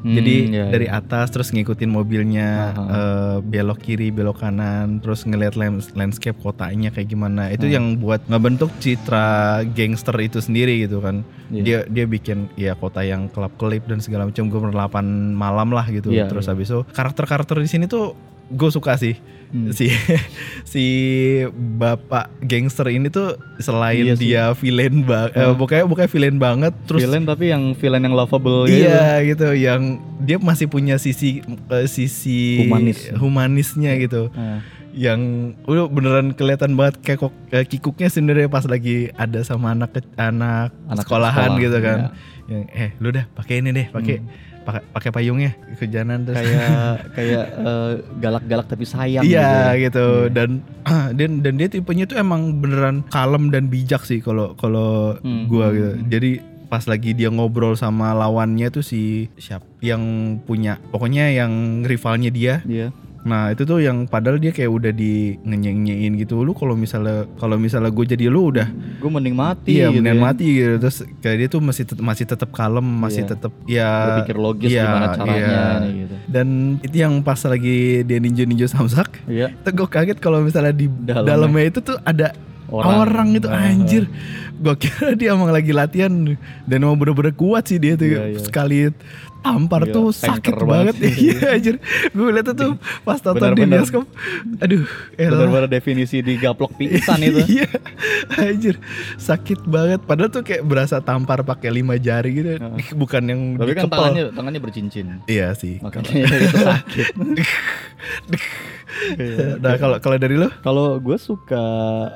Hmm, 0.01 0.17
Jadi 0.17 0.49
iya, 0.49 0.73
dari 0.73 0.89
iya. 0.89 0.97
atas 0.97 1.29
terus 1.29 1.53
ngikutin 1.53 1.93
mobilnya 1.93 2.73
eh, 2.73 3.37
belok 3.45 3.85
kiri, 3.85 4.09
belok 4.09 4.41
kanan, 4.41 4.97
terus 5.05 5.29
ngeliat 5.29 5.61
lands- 5.61 5.93
landscape 5.93 6.41
kotanya 6.41 6.89
kayak 6.89 7.13
gimana. 7.13 7.53
Itu 7.53 7.69
Hmm. 7.69 7.75
yang 7.77 7.87
buat 8.01 8.25
ngebentuk 8.25 8.73
citra 8.81 9.61
gangster 9.77 10.17
itu 10.25 10.41
sendiri 10.41 10.89
gitu 10.89 11.05
kan. 11.05 11.21
Iya. 11.53 11.63
Dia 11.63 11.79
dia 11.85 12.05
bikin 12.09 12.49
ya 12.57 12.73
kota 12.81 13.05
yang 13.05 13.29
kelap-kelip 13.29 13.85
dan 13.85 14.01
segala 14.01 14.25
macam 14.25 14.49
gue 14.49 14.61
berlapan 14.73 15.05
malam 15.37 15.69
lah 15.69 15.85
gitu. 15.93 16.09
Iya, 16.17 16.33
terus 16.33 16.49
iya. 16.49 16.57
habis 16.57 16.73
itu 16.73 16.81
karakter-karakter 16.97 17.61
di 17.61 17.69
sini 17.69 17.85
tuh 17.85 18.17
gue 18.51 18.69
suka 18.69 18.95
sih. 18.95 19.15
Hmm. 19.51 19.71
Si 19.71 19.91
si 20.65 20.85
bapak 21.51 22.31
gangster 22.41 22.87
ini 22.87 23.09
tuh 23.09 23.35
selain 23.59 24.05
Iya 24.05 24.15
sih. 24.15 24.23
dia 24.25 24.45
villain 24.53 25.03
banget, 25.03 25.35
Hmm. 25.35 25.55
bukannya 25.55 25.87
bukan 25.87 26.07
villain 26.07 26.39
banget, 26.39 26.73
terus 26.85 27.03
villain 27.03 27.25
tapi 27.25 27.45
yang 27.49 27.75
villain 27.75 27.99
yang 28.01 28.15
lovable 28.15 28.65
gitu. 28.65 28.87
Iya 28.87 29.11
gitu, 29.25 29.49
yang 29.53 29.83
dia 30.19 30.39
masih 30.39 30.67
punya 30.67 30.97
sisi 30.97 31.43
eh, 31.69 31.87
sisi 31.87 32.63
Humanis. 32.63 33.11
humanisnya 33.13 33.93
gitu, 33.97 34.31
Nah, 34.31 34.63
yang 34.93 35.21
udah 35.65 35.87
beneran 35.87 36.33
kelihatan 36.33 36.75
banget 36.75 36.99
kayak 37.01 37.19
kok- 37.21 37.39
eh, 37.49 37.63
kikuknya 37.63 38.09
sebenarnya 38.09 38.47
pas 38.47 38.65
lagi 38.65 39.11
ada 39.15 39.41
sama 39.41 39.71
anak 39.71 39.91
ke- 39.93 40.15
anak, 40.15 40.75
Anak 40.85 41.03
sekolahan 41.03 41.51
sekolah, 41.51 41.63
gitu 41.63 41.79
kan, 41.79 41.99
iya. 42.01 42.11
yang 42.49 42.63
eh 42.69 42.91
lu 42.97 43.09
dah 43.09 43.25
pakai 43.29 43.59
ini 43.59 43.71
deh, 43.71 43.87
pakai 43.89 44.17
pakai 44.61 44.83
pakai 44.93 45.11
payungnya 45.11 45.51
kejanan 45.75 46.21
terus 46.23 46.37
kayak 46.37 46.69
kayak 47.17 47.45
eh, 47.57 47.91
galak-galak 48.19 48.67
tapi 48.67 48.85
sayang 48.85 49.25
Iya 49.25 49.73
gitu. 49.73 49.85
gitu 49.85 50.07
dan 50.29 50.51
dan 51.19 51.31
dan 51.41 51.53
dia 51.55 51.67
tipenya 51.67 52.05
tuh 52.05 52.17
emang 52.17 52.59
beneran 52.59 53.01
kalem 53.07 53.49
dan 53.49 53.67
bijak 53.67 54.03
sih 54.03 54.19
kalau 54.19 54.53
kalau 54.55 55.17
Hmm. 55.19 55.47
gua 55.47 55.71
gitu. 55.71 55.91
Jadi 56.09 56.31
pas 56.67 56.85
lagi 56.85 57.11
dia 57.13 57.27
ngobrol 57.29 57.75
sama 57.75 58.13
lawannya 58.13 58.71
tuh 58.71 58.81
si 58.81 59.27
siap 59.35 59.63
yang 59.81 60.03
punya 60.41 60.79
pokoknya 60.89 61.33
yang 61.33 61.51
rivalnya 61.83 62.29
dia. 62.29 62.55
Iya. 62.63 62.91
Nah, 63.21 63.53
itu 63.53 63.63
tuh 63.63 63.79
yang 63.79 64.05
padahal 64.05 64.37
dia 64.37 64.49
kayak 64.49 64.71
udah 64.71 64.91
di 64.91 65.37
ngenyeng 65.39 66.17
gitu. 66.17 66.41
Lu 66.41 66.57
kalau 66.57 66.73
misalnya 66.73 67.29
kalau 67.37 67.55
misalnya 67.55 67.89
gue 67.89 68.07
jadi 68.07 68.27
lu 68.27 68.49
udah 68.49 68.65
Gue 68.97 69.11
mending 69.11 69.37
mati 69.37 69.77
iya 69.77 69.89
gitu 69.89 70.01
mendingan 70.01 70.17
ya. 70.17 70.25
mati 70.25 70.45
gitu. 70.49 70.75
Terus 70.79 70.97
kayak 71.21 71.37
dia 71.37 71.49
tuh 71.49 71.61
masih 71.61 71.85
tetap 71.85 72.01
masih 72.01 72.25
tetap 72.25 72.51
kalem, 72.51 72.81
masih 72.83 73.23
Iya. 73.23 73.31
tetap 73.31 73.53
ya 73.65 73.91
Berpikir 74.09 74.37
logis 74.37 74.71
iya, 74.71 74.83
gimana 74.83 75.07
caranya 75.13 75.37
iya. 75.37 75.61
nih 75.79 75.93
gitu. 75.99 76.15
Dan 76.27 76.47
itu 76.81 76.97
yang 76.97 77.15
pas 77.21 77.41
lagi 77.43 77.79
dia 78.03 78.19
ninja-ninja 78.19 78.67
samsak 78.67 79.21
Iya. 79.27 79.53
itu 79.53 79.69
gue 79.71 79.85
kaget 79.87 80.17
kalau 80.17 80.41
misalnya 80.41 80.73
di 80.73 80.89
Dalamnya. 80.89 81.29
dalamnya 81.29 81.65
itu 81.67 81.79
tuh 81.81 81.97
ada 82.01 82.33
orang, 82.69 82.97
Orang. 83.03 83.29
itu 83.35 83.47
Ah. 83.47 83.69
anjir 83.69 84.05
gue 84.61 84.75
kira 84.77 85.13
dia 85.15 85.33
emang 85.33 85.49
lagi 85.49 85.73
latihan 85.73 86.13
dan 86.63 86.79
emang 86.79 86.95
bener-bener 86.95 87.33
kuat 87.33 87.65
sih 87.65 87.77
dia 87.77 87.97
tuh 87.97 88.05
Iya, 88.07 88.23
iya. 88.29 88.39
sekali 88.39 88.79
tampar 89.41 89.83
Iya, 89.83 89.95
tuh 89.95 90.13
sakit 90.13 90.53
banget 90.61 91.01
iya 91.01 91.57
anjir 91.57 91.81
gue 92.07 92.29
liat 92.29 92.53
tuh 92.53 92.77
pas 93.01 93.17
tonton 93.17 93.41
di 93.49 93.65
Bener-bener. 93.65 93.81
bioskop 93.81 94.05
aduh 94.59 94.85
elah. 95.17 95.33
Benar-benar 95.35 95.67
definisi 95.67 96.21
digaplok 96.21 96.77
pingsan 96.77 97.17
itu. 97.23 97.41
iya 97.51 97.65
anjir 98.37 98.77
sakit 99.17 99.65
banget 99.65 100.05
padahal 100.05 100.29
tuh 100.29 100.45
kayak 100.45 100.61
berasa 100.61 101.01
tampar 101.01 101.41
pakai 101.41 101.73
lima 101.73 101.97
jari 101.97 102.37
gitu 102.37 102.51
Heeh. 102.55 102.93
bukan 103.01 103.23
yang 103.25 103.41
Tapi 103.57 103.71
kan 103.71 103.81
dikepel. 103.81 103.97
tangannya 103.97 104.25
tangannya 104.31 104.61
bercincin. 104.61 105.07
iya 105.25 105.57
sih 105.57 105.81
Makanya 105.81 106.13
itu 106.37 106.59
sakit. 106.61 107.07
nah 109.57 109.75
kalau 109.77 109.97
kalau 109.99 110.17
dari 110.17 110.37
lo 110.37 110.53
Kalau 110.61 110.99
gue 110.99 111.17
suka 111.17 111.65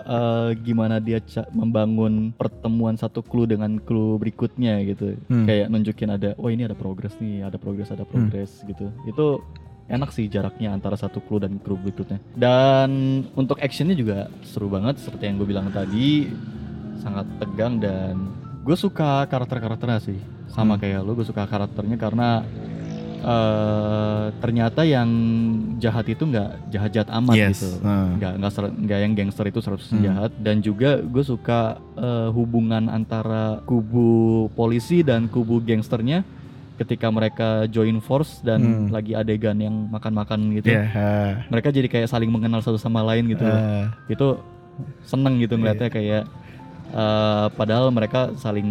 eh, 0.05 0.49
gimana 0.61 0.99
dia 0.99 1.23
membangun 1.51 2.34
pertemuan 2.35 2.99
satu 2.99 3.23
clue 3.23 3.47
dengan 3.47 3.79
clue 3.79 4.19
berikutnya 4.19 4.83
gitu. 4.85 5.15
Hmm. 5.31 5.47
Kayak 5.47 5.71
nunjukin 5.71 6.11
ada, 6.11 6.31
oh 6.39 6.51
ini 6.51 6.67
ada 6.67 6.77
progres 6.77 7.15
nih, 7.23 7.47
ada 7.47 7.57
progres, 7.57 7.91
ada 7.95 8.05
progres 8.07 8.63
gitu. 8.67 8.91
Itu 9.07 9.41
enak 9.89 10.11
sih 10.17 10.27
jaraknya 10.33 10.73
antara 10.73 10.97
satu 10.97 11.21
clue 11.23 11.45
dan 11.45 11.61
clue 11.61 11.79
berikutnya. 11.79 12.19
Dan 12.35 13.23
untuk 13.37 13.61
actionnya 13.61 13.95
juga 13.97 14.29
seru 14.43 14.67
banget 14.69 14.99
seperti 15.01 15.29
yang 15.29 15.37
gue 15.41 15.49
bilang 15.49 15.69
tadi, 15.71 16.29
sangat 17.01 17.29
tegang 17.39 17.79
dan 17.79 18.33
gue 18.65 18.77
suka 18.77 19.29
karakter-karakternya 19.29 20.01
sih. 20.01 20.19
Sama 20.51 20.79
Hmm. 20.79 20.83
kayak 20.87 21.01
lu, 21.03 21.19
gue 21.19 21.27
suka 21.27 21.45
karakternya 21.45 21.99
karena 21.99 22.47
eh 23.25 24.25
ternyata 24.37 24.85
yang 24.85 25.09
jahat 25.79 26.05
itu 26.07 26.23
nggak 26.23 26.69
jahat-jahat 26.69 27.09
amat 27.15 27.35
Yes. 27.35 27.57
gitu 27.57 27.69
Nah. 27.81 28.13
nggak 28.15 28.33
nggak 28.37 28.53
ser- 28.53 28.77
nggak 28.77 28.99
yang 29.01 29.13
gangster 29.15 29.45
itu 29.47 29.59
100% 29.59 29.97
Hmm. 29.97 30.05
jahat 30.05 30.31
dan 30.39 30.57
juga 30.61 31.01
gue 31.01 31.25
suka 31.25 31.61
eh, 31.95 32.29
hubungan 32.31 32.87
antara 32.89 33.65
kubu 33.65 34.07
polisi 34.53 35.01
dan 35.01 35.27
kubu 35.27 35.59
gangsternya 35.59 36.21
ketika 36.75 37.07
mereka 37.09 37.49
join 37.67 37.97
force 37.99 38.43
dan 38.43 38.61
Hmm. 38.61 38.87
lagi 38.91 39.15
adegan 39.15 39.57
yang 39.57 39.89
makan-makan 39.89 40.53
gitu 40.53 40.69
Iya. 40.69 40.83
ah, 40.91 41.31
mereka 41.49 41.71
jadi 41.71 41.87
kayak 41.87 42.11
saling 42.11 42.29
mengenal 42.29 42.61
satu 42.61 42.77
sama 42.77 43.01
lain 43.01 43.31
gitu 43.31 43.43
ah. 43.43 43.95
itu 44.07 44.37
seneng 45.03 45.39
gitu 45.39 45.55
ngeliatnya 45.55 45.89
kayak 45.89 46.23
eh, 46.93 47.47
padahal 47.51 47.89
mereka 47.89 48.35
saling 48.37 48.67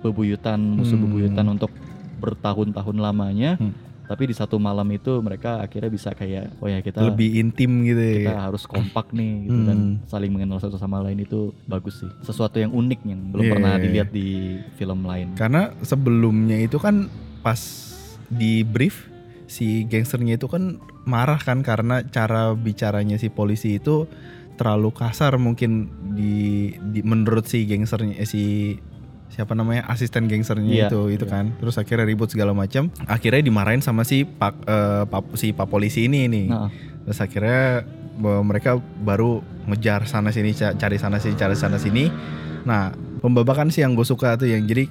bebuyutan 0.00 0.56
musuh 0.56 0.94
Hmm. 0.94 1.04
bebuyutan 1.06 1.46
untuk 1.46 1.68
bertahun-tahun 2.16 2.96
lamanya 2.96 3.56
Hmm. 3.56 3.72
Tapi 4.06 4.22
di 4.24 4.34
satu 4.34 4.56
malam 4.56 4.86
itu 4.88 5.18
mereka 5.18 5.58
akhirnya 5.58 5.86
bisa 5.88 6.10
kayak 6.10 6.56
oh 6.56 6.66
ya 6.66 6.78
kita 6.78 7.02
lebih 7.02 7.36
intim 7.36 7.82
gitu 7.82 7.98
ya 7.98 8.14
kita 8.24 8.36
harus 8.40 8.62
kompak 8.64 9.10
nih 9.10 9.32
gitu 9.44 9.54
Hmm. 9.56 9.66
dan 9.66 9.78
saling 10.04 10.30
mengenal 10.30 10.56
satu 10.56 10.74
sama 10.74 10.98
lain 11.00 11.18
itu 11.18 11.50
bagus 11.64 11.98
sih 11.98 12.10
sesuatu 12.20 12.56
yang 12.56 12.70
unik 12.70 13.00
yang 13.02 13.20
belum 13.28 13.42
Iya, 13.42 13.52
pernah 13.52 13.70
iya, 13.70 13.76
iya. 13.76 13.84
dilihat 13.84 14.08
di 14.10 14.28
film 14.74 15.02
lain 15.02 15.34
Karena 15.34 15.74
sebelumnya 15.80 16.56
itu 16.56 16.76
kan 16.76 17.10
pas 17.40 17.58
di 18.26 18.62
brief 18.62 19.06
si 19.46 19.82
gangsternya 19.84 20.34
itu 20.34 20.46
kan 20.46 20.78
marah 21.02 21.38
kan 21.38 21.62
karena 21.62 22.02
cara 22.04 22.50
bicaranya 22.52 23.14
si 23.14 23.28
polisi 23.28 23.76
itu 23.76 24.10
terlalu 24.54 24.90
kasar 24.90 25.36
mungkin 25.36 25.86
di, 26.12 26.34
di- 26.90 27.02
menurut 27.02 27.44
si 27.44 27.62
gangsternya 27.62 28.16
eh, 28.16 28.24
si 28.24 28.42
siapa 29.36 29.52
namanya 29.52 29.84
asisten 29.86 30.24
gangsternya 30.24 30.64
Iya, 30.66 30.88
itu 30.88 31.12
itu 31.12 31.24
kan. 31.24 31.52
Terus 31.54 31.76
akhirnya 31.76 32.02
ribut 32.04 32.26
segala 32.26 32.50
macam 32.50 32.88
akhirnya 33.04 33.42
dimarahin 33.42 33.78
sama 33.78 34.00
si 34.00 34.24
pak 34.24 34.56
eh, 34.64 35.04
Pak- 35.04 35.36
si 35.36 35.52
pak 35.52 35.68
polisi 35.68 36.04
ini 36.04 36.24
nih 36.24 36.46
nah 36.48 36.72
terus 37.04 37.20
akhirnya 37.20 37.84
bahwa 38.16 38.40
mereka 38.46 38.74
baru 38.98 39.38
ngejar 39.66 40.04
sana 40.04 40.32
sini 40.32 40.50
ca- 40.50 40.72
cari 40.72 40.96
sana 40.96 41.20
sini 41.20 41.36
cari 41.36 41.52
sana 41.52 41.76
sini. 41.76 42.08
Nah 42.64 42.90
pembabakan 43.18 43.68
sih 43.68 43.80
yang 43.80 43.92
gue 43.92 44.02
suka 44.02 44.34
tuh 44.34 44.48
yang 44.48 44.64
jadi 44.64 44.88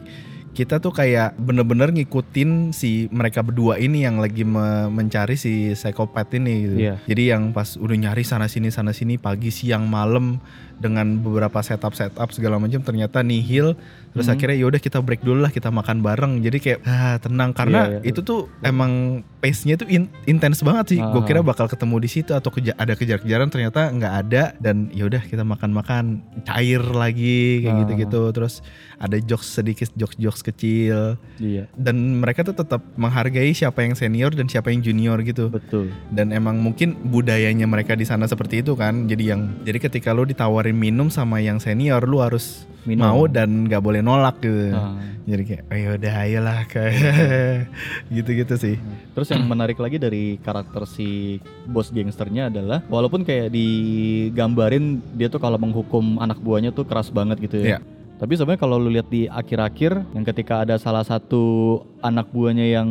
kita 0.51 0.77
tuh 0.77 0.87
kayak 0.89 1.35
bener-bener 1.35 1.91
ngikutin 1.91 2.71
si 2.71 3.11
mereka 3.11 3.41
berdua 3.41 3.75
ini 3.75 4.03
yang 4.03 4.17
lagi 4.17 4.45
me- 4.45 4.87
mencari 4.87 5.35
si 5.35 5.73
psikopat 5.73 6.31
ini 6.33 6.53
gitu. 6.61 6.75
Iya. 6.77 6.95
Jadi 7.03 7.23
yang 7.27 7.51
pas 7.51 7.75
udah 7.75 7.91
nyari 7.93 8.23
sana 8.23 8.45
sini 8.45 8.69
sana 8.69 8.93
sini 8.93 9.17
pagi 9.17 9.49
siang 9.49 9.83
malam 9.85 10.39
dengan 10.77 11.17
beberapa 11.17 11.59
setup 11.59 11.91
setup 11.91 12.29
segala 12.29 12.55
macam 12.55 12.79
ternyata 12.79 13.19
nihil 13.19 13.73
terus 14.11 14.25
Mhm. 14.25 14.33
akhirnya 14.33 14.57
yaudah 14.57 14.79
kita 14.79 14.99
break 14.99 15.21
dulu 15.21 15.41
lah 15.41 15.49
kita 15.49 15.67
makan 15.69 15.99
bareng 15.99 16.39
jadi 16.39 16.57
kayak 16.57 16.79
ah, 16.83 17.15
tenang 17.17 17.51
karena 17.51 17.79
Iya, 17.81 17.91
iya. 17.97 18.09
itu 18.09 18.19
tuh 18.21 18.47
emang 18.61 18.91
pace-nya 19.37 19.75
tuh 19.75 19.87
in- 19.87 20.07
intens 20.23 20.59
banget 20.59 20.85
sih 20.89 20.99
gue 20.99 21.11
Ah. 21.13 21.23
kira 21.23 21.39
bakal 21.41 21.65
ketemu 21.65 21.95
di 21.97 22.09
situ 22.09 22.31
atau 22.31 22.47
keja- 22.49 22.75
ada 22.75 22.93
kejar-kejaran 22.93 23.47
ternyata 23.47 23.87
nggak 23.87 24.13
ada 24.17 24.43
dan 24.57 24.87
yaudah 24.89 25.19
kita 25.21 25.43
makan-makan 25.43 26.19
cair 26.43 26.79
lagi 26.81 27.59
kayak 27.61 27.71
Ah. 27.71 27.79
gitu-gitu 27.81 28.21
terus 28.31 28.63
ada 28.95 29.17
jokes 29.17 29.51
sedikit 29.53 29.91
jokes-jokes 29.93 30.41
kecil 30.41 31.19
Iya, 31.37 31.67
dan 31.73 31.95
mereka 32.15 32.41
tuh 32.41 32.55
tetap 32.55 32.79
menghargai 32.95 33.51
siapa 33.51 33.81
yang 33.81 33.93
senior 33.93 34.31
dan 34.31 34.45
siapa 34.45 34.69
yang 34.69 34.79
junior 34.79 35.19
gitu 35.21 35.49
betul. 35.49 35.91
dan 36.09 36.31
emang 36.31 36.57
mungkin 36.57 36.95
budayanya 37.05 37.65
mereka 37.65 37.93
di 37.93 38.03
sana 38.03 38.25
seperti 38.25 38.61
itu 38.61 38.73
kan 38.73 39.05
jadi 39.05 39.35
yang 39.35 39.41
jadi 39.61 39.77
ketika 39.81 40.09
lu 40.09 40.23
ditawarin 40.65 40.81
minum 40.81 41.07
sama 41.13 41.37
yang 41.37 41.61
senior 41.61 42.01
lu 42.09 42.17
harus 42.21 42.65
Minum. 42.85 43.01
mau 43.01 43.21
dan 43.25 43.65
nggak 43.65 43.81
boleh 43.81 44.01
nolak 44.01 44.37
gitu 44.41 44.69
Ah. 44.69 44.93
jadi 45.25 45.41
kayak 45.41 45.63
oh 45.65 45.77
yaudah 45.77 46.13
ayolah 46.21 46.59
kayak 46.69 47.65
gitu-gitu 48.15 48.53
sih 48.57 48.75
Terus 49.17 49.33
yang 49.33 49.41
menarik 49.45 49.77
lagi 49.81 49.97
dari 49.97 50.37
karakter 50.37 50.85
si 50.85 51.41
bos 51.65 51.89
gangsternya 51.89 52.53
adalah 52.53 52.85
walaupun 52.85 53.25
kayak 53.25 53.49
digambarin 53.49 55.01
dia 55.17 55.29
tuh 55.29 55.41
kalau 55.41 55.57
menghukum 55.57 56.21
anak 56.21 56.37
buahnya 56.37 56.69
tuh 56.69 56.85
keras 56.85 57.09
banget 57.09 57.41
gitu 57.41 57.57
ya. 57.61 57.65
Iya. 57.65 57.79
Tapi 58.15 58.31
sebenarnya 58.37 58.61
kalau 58.61 58.77
lu 58.77 58.93
lihat 58.93 59.09
di 59.09 59.25
akhir-akhir 59.27 60.13
yang 60.13 60.23
ketika 60.23 60.61
ada 60.61 60.77
salah 60.77 61.01
satu 61.03 61.81
anak 61.99 62.29
buahnya 62.31 62.69
yang 62.69 62.89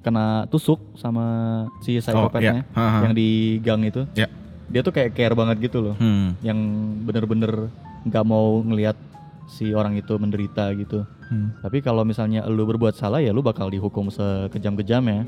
kena 0.00 0.46
tusuk 0.48 0.78
sama 0.94 1.26
si 1.82 1.98
psikopatnya 1.98 2.62
iya. 2.62 2.76
Ha-ha. 2.78 2.98
yang 3.02 3.12
di 3.18 3.28
gang 3.60 3.82
itu. 3.82 4.06
Iya. 4.14 4.30
Dia 4.68 4.80
tuh 4.84 4.92
kayak 4.92 5.16
care 5.16 5.32
banget 5.32 5.68
gitu 5.68 5.80
loh. 5.80 5.94
Hmm. 5.96 6.36
Yang 6.44 6.58
bener-bener 7.08 7.52
nggak 8.04 8.24
mau 8.24 8.60
ngelihat 8.64 8.96
si 9.48 9.72
orang 9.72 9.96
itu 9.96 10.12
menderita 10.20 10.70
gitu. 10.76 11.08
Hmm. 11.32 11.56
Tapi 11.64 11.80
kalau 11.80 12.04
misalnya 12.04 12.44
lu 12.44 12.68
berbuat 12.68 12.96
salah 12.96 13.24
ya 13.24 13.32
lu 13.32 13.40
bakal 13.40 13.72
dihukum 13.72 14.12
sekejam-kejamnya. 14.12 15.24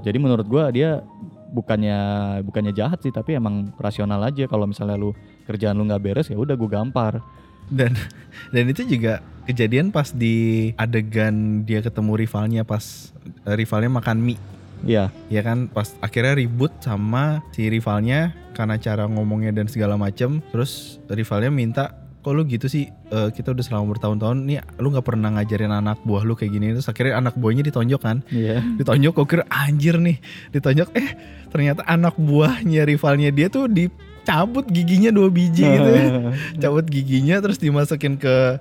Jadi 0.00 0.16
menurut 0.16 0.48
gua 0.48 0.72
dia 0.72 1.04
bukannya 1.52 1.98
bukannya 2.42 2.72
jahat 2.74 3.00
sih 3.04 3.14
tapi 3.14 3.38
emang 3.38 3.70
rasional 3.78 4.18
aja 4.24 4.44
kalau 4.50 4.66
misalnya 4.66 4.98
lu 4.98 5.14
kerjaan 5.46 5.78
lu 5.78 5.86
nggak 5.86 6.02
beres 6.02 6.28
ya 6.32 6.36
udah 6.36 6.56
gua 6.56 6.82
gampar. 6.82 7.20
dan 7.66 7.98
dan 8.54 8.64
itu 8.70 8.86
juga 8.86 9.18
kejadian 9.42 9.90
pas 9.90 10.14
di 10.14 10.70
adegan 10.78 11.66
dia 11.66 11.82
ketemu 11.82 12.14
rivalnya 12.14 12.62
pas 12.62 13.10
eh, 13.42 13.56
rivalnya 13.58 13.90
makan 13.90 14.22
mie 14.22 14.38
Iya, 14.84 15.08
ya 15.32 15.40
kan? 15.40 15.70
Pas 15.72 15.96
akhirnya 16.04 16.36
ribut 16.36 16.72
sama 16.84 17.40
si 17.56 17.70
rivalnya 17.72 18.36
karena 18.52 18.76
cara 18.76 19.08
ngomongnya 19.08 19.54
dan 19.56 19.70
segala 19.70 19.96
macem. 19.96 20.44
Terus 20.52 21.00
rivalnya 21.08 21.48
minta 21.48 21.84
kok 22.20 22.34
lu 22.34 22.42
gitu 22.44 22.66
sih? 22.66 22.90
Eh, 23.14 23.30
kita 23.30 23.54
udah 23.54 23.64
selama 23.64 23.94
bertahun-tahun 23.94 24.50
nih 24.50 24.58
lu 24.82 24.90
nggak 24.90 25.06
pernah 25.06 25.30
ngajarin 25.38 25.70
anak 25.70 26.02
buah 26.02 26.26
lu 26.26 26.34
kayak 26.34 26.52
gini. 26.52 26.74
Terus 26.74 26.90
akhirnya 26.90 27.22
anak 27.22 27.38
buahnya 27.38 27.62
ditonjok 27.70 28.00
kan? 28.02 28.20
Iya. 28.34 28.60
ditonjok 28.82 29.12
kok 29.22 29.28
kira 29.30 29.44
anjir 29.48 29.96
nih. 30.02 30.18
Ditonjok 30.50 30.90
eh 30.98 31.10
ternyata 31.54 31.86
anak 31.86 32.18
buahnya 32.18 32.82
rivalnya 32.84 33.30
dia 33.30 33.46
tuh 33.46 33.70
dicabut 33.70 34.66
giginya 34.66 35.14
dua 35.14 35.30
biji 35.30 35.62
gitu 35.62 35.88
ya. 35.94 36.04
Cabut 36.66 36.84
giginya 36.90 37.38
terus 37.38 37.62
dimasukin 37.62 38.18
ke 38.18 38.58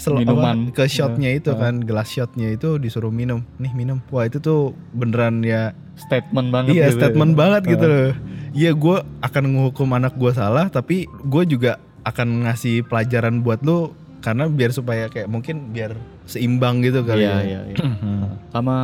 sel- 0.00 0.16
Minuman. 0.16 0.56
apa, 0.66 0.74
ke 0.74 0.84
shotnya 0.86 1.30
itu 1.30 1.52
Ah. 1.52 1.60
kan 1.60 1.74
gelas 1.78 2.08
shotnya 2.08 2.48
itu 2.48 2.76
disuruh 2.76 3.12
minum 3.12 3.44
nih 3.56 3.70
minum 3.70 4.00
wah 4.08 4.24
itu 4.24 4.40
tuh 4.40 4.60
beneran 4.90 5.44
ya 5.44 5.76
Statement 5.94 6.48
banget 6.48 6.72
iya 6.72 6.86
gitu. 6.88 6.96
statement 6.96 7.32
banget 7.34 7.62
gitu 7.68 7.84
Ah. 7.84 7.92
loh 7.92 8.12
iya 8.50 8.70
gue 8.72 8.96
akan 9.20 9.42
menghukum 9.46 9.88
anak 9.92 10.16
gue 10.16 10.32
salah 10.32 10.66
tapi 10.66 11.04
gue 11.06 11.42
juga 11.46 11.76
akan 12.00 12.48
ngasih 12.48 12.82
pelajaran 12.82 13.44
buat 13.44 13.60
lu 13.60 13.92
karena 14.18 14.48
biar 14.48 14.70
supaya 14.70 15.06
kayak 15.06 15.28
mungkin 15.28 15.68
biar 15.70 15.92
seimbang 16.24 16.80
gitu 16.80 17.00
kali 17.02 17.20
Iya, 17.20 17.36
ya 17.36 17.40
iya, 17.42 17.60
iya. 17.68 17.76
Sama 18.52 18.76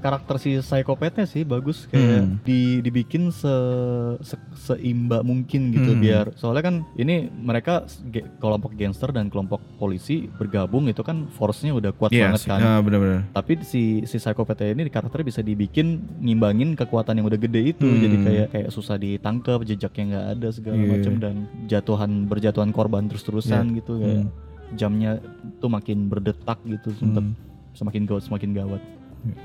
karakter 0.00 0.36
si 0.36 0.58
psikopatnya 0.58 1.24
sih 1.24 1.42
bagus 1.42 1.84
kayak 1.86 2.02
Hmm. 2.18 2.40
di 2.40 2.80
dibikin 2.80 3.28
se, 3.30 3.52
se- 4.20 4.40
seimba 4.54 5.20
mungkin 5.20 5.70
gitu 5.70 5.92
Hmm. 5.92 6.00
biar 6.00 6.24
soalnya 6.34 6.62
kan 6.62 6.74
ini 6.94 7.28
mereka 7.30 7.84
ge- 8.04 8.26
kelompok 8.36 8.72
gangster 8.72 9.08
dan 9.08 9.28
kelompok 9.28 9.60
polisi 9.76 10.26
bergabung 10.26 10.86
itu 10.86 11.00
kan 11.00 11.28
force-nya 11.30 11.70
udah 11.70 11.92
kuat 11.92 12.10
Iya, 12.10 12.32
banget 12.32 12.42
kan. 12.46 12.58
Ah, 12.58 12.80
bener-bener 12.80 13.28
Tapi 13.30 13.60
si 13.62 13.82
si 14.02 14.16
psikopatnya 14.16 14.72
ini 14.72 14.88
karakternya 14.88 15.26
bisa 15.26 15.40
dibikin 15.40 15.86
ngimbangin 16.18 16.74
kekuatan 16.74 17.14
yang 17.14 17.26
udah 17.26 17.38
gede 17.38 17.60
itu 17.70 17.84
Hmm. 17.84 18.00
jadi 18.00 18.16
kayak 18.18 18.46
kayak 18.50 18.68
susah 18.70 18.96
ditangkap 18.96 19.60
jejaknya 19.62 20.04
nggak 20.06 20.26
ada 20.32 20.48
segala 20.50 20.76
Iya. 20.76 20.88
macam 20.90 21.12
dan 21.16 21.34
jatuhan 21.66 22.10
berjatuhan 22.24 22.70
korban 22.70 23.06
terus-terusan 23.06 23.76
gitu 23.76 24.00
kayak 24.00 24.24
Hmm. 24.24 24.32
jamnya 24.70 25.18
tuh 25.58 25.66
makin 25.66 26.06
berdetak 26.06 26.58
gitu 26.64 26.94
sempet 26.94 27.22
Hmm. 27.22 27.34
semakin 27.72 28.02
gawat 28.04 28.22
semakin 28.22 28.50
gawat 28.52 28.82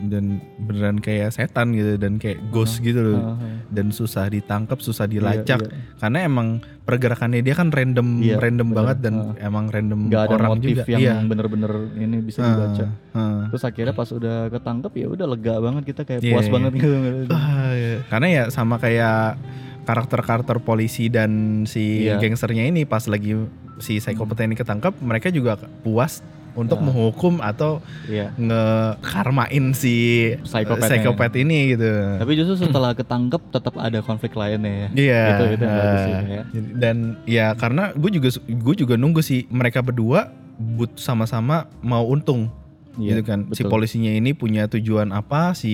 dan 0.01 0.39
beneran 0.57 0.97
kayak 0.97 1.29
setan 1.29 1.71
gitu 1.71 1.95
dan 1.95 2.15
kayak 2.15 2.39
ghost 2.49 2.79
gitu 2.79 2.99
loh 3.01 3.19
Ah, 3.19 3.35
ah. 3.35 3.59
dan 3.67 3.89
susah 3.89 4.25
ditangkap 4.25 4.79
susah 4.79 5.03
Iya, 5.03 5.13
dilacak 5.13 5.59
iya. 5.61 5.75
karena 5.97 6.19
emang 6.23 6.47
pergerakannya 6.81 7.39
dia 7.39 7.53
kan 7.53 7.69
random 7.69 8.19
Iya, 8.19 8.37
random 8.37 8.67
bener. 8.67 8.77
banget 8.77 8.97
dan 9.01 9.13
Ah. 9.15 9.35
emang 9.41 9.65
random 9.67 9.99
nggak 10.07 10.21
ada 10.21 10.33
orang 10.33 10.51
motif 10.53 10.69
juga 10.73 10.83
yang 10.87 11.01
iya 11.01 11.13
bener-bener 11.21 11.71
ini 11.95 12.17
bisa 12.19 12.39
Ah, 12.39 12.47
dibaca 12.47 12.85
ah. 13.11 13.43
terus 13.47 13.63
akhirnya 13.63 13.93
pas 13.93 14.09
udah 14.09 14.37
ketangkep 14.49 14.91
ya 14.93 15.07
udah 15.07 15.25
lega 15.27 15.55
banget 15.57 15.83
kita 15.85 16.01
kayak 16.03 16.21
Iya, 16.21 16.31
puas 16.31 16.45
iya. 16.45 16.53
banget 16.53 16.71
gitu 16.73 16.95
Ah, 17.29 17.71
iya. 17.71 17.95
karena 18.07 18.27
ya 18.29 18.43
sama 18.47 18.75
kayak 18.77 19.35
karakter-karakter 19.83 20.57
polisi 20.59 21.07
dan 21.07 21.63
si 21.65 22.05
Iya. 22.05 22.17
gangsternya 22.17 22.65
ini 22.65 22.83
pas 22.83 23.05
lagi 23.05 23.37
si 23.77 23.99
psikopat 23.99 24.39
ini 24.41 24.55
ketangkep 24.55 24.97
mereka 24.99 25.29
juga 25.29 25.59
puas 25.83 26.23
untuk 26.55 26.79
Ah. 26.79 26.83
menghukum 26.83 27.39
atau 27.39 27.83
Iya. 28.07 28.31
ngekarmain 28.35 29.65
si 29.71 29.95
Psikopatnya. 30.41 31.03
psikopat 31.03 31.31
ini 31.35 31.75
gitu 31.75 31.91
tapi 32.17 32.31
justru 32.33 32.55
setelah 32.57 32.91
ketangkep 32.91 33.41
tetap 33.51 33.75
ada 33.77 33.99
konflik 33.99 34.33
lainnya 34.33 34.71
ya 34.71 34.89
Iya. 34.95 35.23
Itu- 35.29 35.47
itu 35.53 35.63
yang 35.63 35.75
bagus 35.75 35.99
sih, 36.01 36.13
ah. 36.13 36.23
ya. 36.25 36.41
Dan 36.73 36.97
ya 37.25 37.45
karena 37.53 37.83
gue 37.91 38.11
juga 38.11 38.29
gue 38.39 38.75
juga 38.75 38.95
nunggu 38.95 39.19
sih 39.19 39.45
mereka 39.47 39.79
berdua 39.79 40.31
but 40.55 40.95
sama-sama 40.95 41.67
mau 41.79 42.03
untung 42.05 42.47
Iya, 42.95 43.19
gitu 43.19 43.27
kan. 43.27 43.39
Si 43.51 43.59
betul. 43.59 43.75
polisinya 43.75 44.07
ini 44.07 44.31
punya 44.31 44.71
tujuan 44.71 45.11
apa, 45.11 45.51
si 45.51 45.73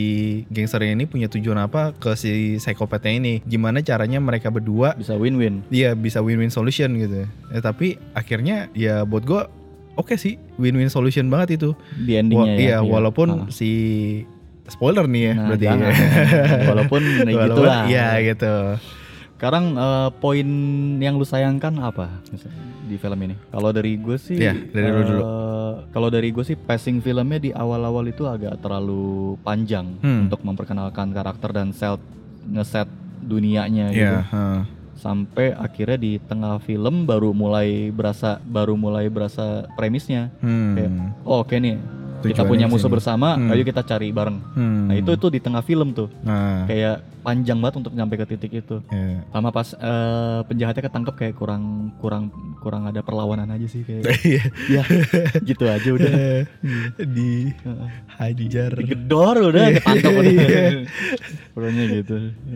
gangsternya 0.49 0.97
ini 0.97 1.05
punya 1.05 1.29
tujuan 1.29 1.53
apa 1.55 1.93
ke 1.93 2.17
si 2.17 2.57
psikopatnya 2.57 3.13
ini. 3.13 3.33
Gimana 3.45 3.77
caranya 3.79 4.17
mereka 4.17 4.49
berdua 4.49 4.97
bisa 4.97 5.13
win-win 5.13 5.61
dia 5.69 5.93
bisa 5.93 6.17
win-win 6.17 6.49
solution 6.49 6.97
gitu. 6.97 7.29
Eh, 7.53 7.61
tapi 7.61 8.01
akhirnya 8.11 8.73
ya 8.73 9.05
buat 9.05 9.21
gue 9.21 9.41
oke 10.01 10.13
sih 10.15 10.35
win-win 10.55 10.89
solution 10.89 11.27
banget 11.27 11.55
itu. 11.55 11.77
di 11.95 12.11
Wa- 12.11 12.19
endingnya 12.19 12.53
ya 12.53 12.57
iya, 12.57 12.77
walaupun 12.81 13.27
Ah. 13.29 13.47
si 13.47 13.69
spoiler 14.65 15.05
nih 15.05 15.21
ya 15.21 15.33
Nah, 15.33 15.45
berarti. 15.47 15.65
jangan. 15.65 15.91
ya 16.57 16.65
Walaupun- 16.65 17.05
gitulah 17.47 17.79
Iya 17.85 18.07
gitu. 18.25 18.55
sekarang 19.33 19.65
eh, 19.73 20.09
poin 20.15 20.47
yang 20.97 21.15
lu 21.15 21.23
sayangkan 21.23 21.73
apa 21.77 22.21
di 22.83 22.95
film 22.95 23.19
ini 23.19 23.33
kalau 23.47 23.69
dari 23.69 23.95
gue 23.95 24.13
sih 24.15 24.37
Iya, 24.37 24.53
dari 24.53 24.87
lu 24.87 24.97
eh, 24.97 25.07
dulu. 25.07 25.23
kalau 25.89 26.07
dari 26.07 26.29
gue 26.29 26.43
sih 26.43 26.53
passing 26.55 26.99
filmnya 26.99 27.39
di 27.39 27.49
awal-awal 27.51 28.05
itu 28.05 28.23
agak 28.23 28.59
terlalu 28.59 29.01
panjang 29.39 29.97
Hmm. 29.97 30.25
untuk 30.25 30.41
memperkenalkan 30.41 31.09
karakter 31.09 31.49
dan 31.51 31.71
set 31.71 31.97
ngeset 32.43 32.85
dunianya 33.19 33.89
gitu 33.89 34.01
Iya, 34.03 34.21
ha. 34.25 34.45
Sampai 35.01 35.51
akhirnya 35.51 35.97
di 35.97 36.21
tengah 36.21 36.57
film 36.59 37.03
baru 37.03 37.33
mulai 37.33 37.89
berasa 37.89 38.37
baru 38.39 38.73
mulai 38.75 39.09
berasa 39.09 39.45
premisnya 39.73 40.29
Hmm. 40.37 40.73
Kayak, 40.73 40.91
oh 41.23 41.41
oke 41.41 41.57
nih 41.57 41.75
kita 42.21 42.21
Tujuannya 42.37 42.51
punya 42.53 42.65
musuh 42.67 42.85
sini. 42.85 42.93
bersama 42.93 43.33
Hmm. 43.33 43.49
ayo 43.49 43.63
kita 43.63 43.81
cari 43.81 44.13
bareng 44.13 44.37
Hmm. 44.53 44.85
nah 44.85 44.95
itu 44.95 45.09
itu 45.09 45.27
di 45.27 45.39
tengah 45.39 45.59
film 45.59 45.89
tuh 45.91 46.05
Nah, 46.21 46.63
kayak 46.63 47.01
panjang 47.21 47.57
banget 47.57 47.77
untuk 47.77 47.93
nyampe 47.93 48.13
ke 48.15 48.25
titik 48.27 48.53
itu 48.55 48.77
ya. 48.87 49.25
sama 49.27 49.49
pas 49.49 49.73
eh, 49.73 50.39
penjahatnya 50.43 50.81
ketangkep 50.83 51.15
kayak 51.15 51.35
kurang 51.35 51.63
kurang 51.97 52.29
kurang 52.57 52.85
ada 52.85 53.01
perlawanan 53.01 53.45
aja 53.47 53.65
sih 53.65 53.81
kayak 53.81 54.05
Iya. 54.21 54.43
ya 54.69 54.83
gitu 55.39 55.65
aja 55.65 55.89
udah 55.91 56.13
di 56.99 57.49
Heeh. 57.51 57.89
hajar. 58.15 58.69
digedor 58.75 59.35
udah 59.43 59.63
Iya. 59.63 59.75
ketangkep 59.79 60.11
udah 60.13 60.31
Iya. 60.31 60.65
pokoknya 61.51 61.83
gitu 61.95 62.15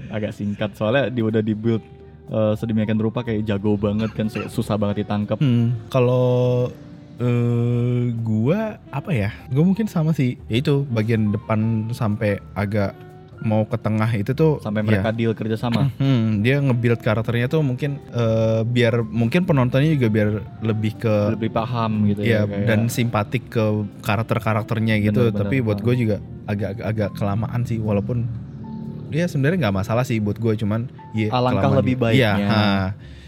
agak 0.10 0.32
singkat 0.32 0.70
soalnya 0.74 1.10
dia 1.10 1.24
udah 1.24 1.42
di 1.42 1.54
eh, 2.28 2.54
sedemikian 2.56 2.98
rupa 2.98 3.22
kayak 3.22 3.44
jago 3.44 3.76
banget 3.76 4.10
kan 4.12 4.28
susah 4.28 4.76
banget 4.76 5.06
ditangkap 5.06 5.38
Hmm, 5.38 5.76
kalau 5.88 6.70
eh 7.16 8.12
gua 8.18 8.76
apa 8.92 9.12
ya? 9.12 9.32
Gua 9.48 9.64
mungkin 9.64 9.88
sama 9.88 10.12
sih. 10.12 10.36
Ya 10.46 10.60
itu 10.60 10.84
bagian 10.86 11.32
depan 11.32 11.60
sampai 11.92 12.44
agak 12.54 12.92
mau 13.40 13.64
ke 13.64 13.78
tengah 13.78 14.10
itu 14.12 14.32
tuh 14.32 14.58
Sampai 14.60 14.82
ya, 14.82 14.88
mereka 14.90 15.10
deal 15.12 15.32
kerja 15.32 15.56
sama. 15.56 15.88
Hmm, 16.02 16.42
dia 16.42 16.60
nge-build 16.60 17.00
karakternya 17.00 17.48
tuh 17.48 17.62
mungkin 17.62 18.04
eh, 18.12 18.62
biar 18.64 19.00
mungkin 19.02 19.44
penontonnya 19.44 19.92
juga 19.92 20.08
biar 20.10 20.30
lebih 20.60 20.98
ke 20.98 21.16
lebih 21.32 21.52
paham 21.52 22.04
gitu 22.10 22.20
ya 22.20 22.42
ya. 22.42 22.42
kayak- 22.44 22.68
dan 22.68 22.80
simpatik 22.88 23.48
ke 23.48 23.64
karakter-karakternya 24.02 24.96
gitu. 25.02 25.32
Bener, 25.32 25.40
Tapi 25.40 25.56
bener, 25.60 25.66
buat 25.66 25.80
gue 25.80 25.96
juga 25.96 26.18
agak 26.46 26.80
agak 26.80 27.10
kelamaan 27.16 27.64
sih 27.64 27.80
walaupun 27.80 28.28
dia 29.08 29.26
sebenarnya 29.26 29.58
nggak 29.63 29.78
masalah 29.78 30.02
sih 30.02 30.18
buat 30.18 30.36
gue 30.36 30.54
cuman 30.56 30.86
ya 31.12 31.30
Alangkah 31.30 31.72
lebih 31.76 31.96
di- 31.96 32.02
baiknya 32.02 32.32
Iya, 32.36 32.48
ha, 32.48 32.63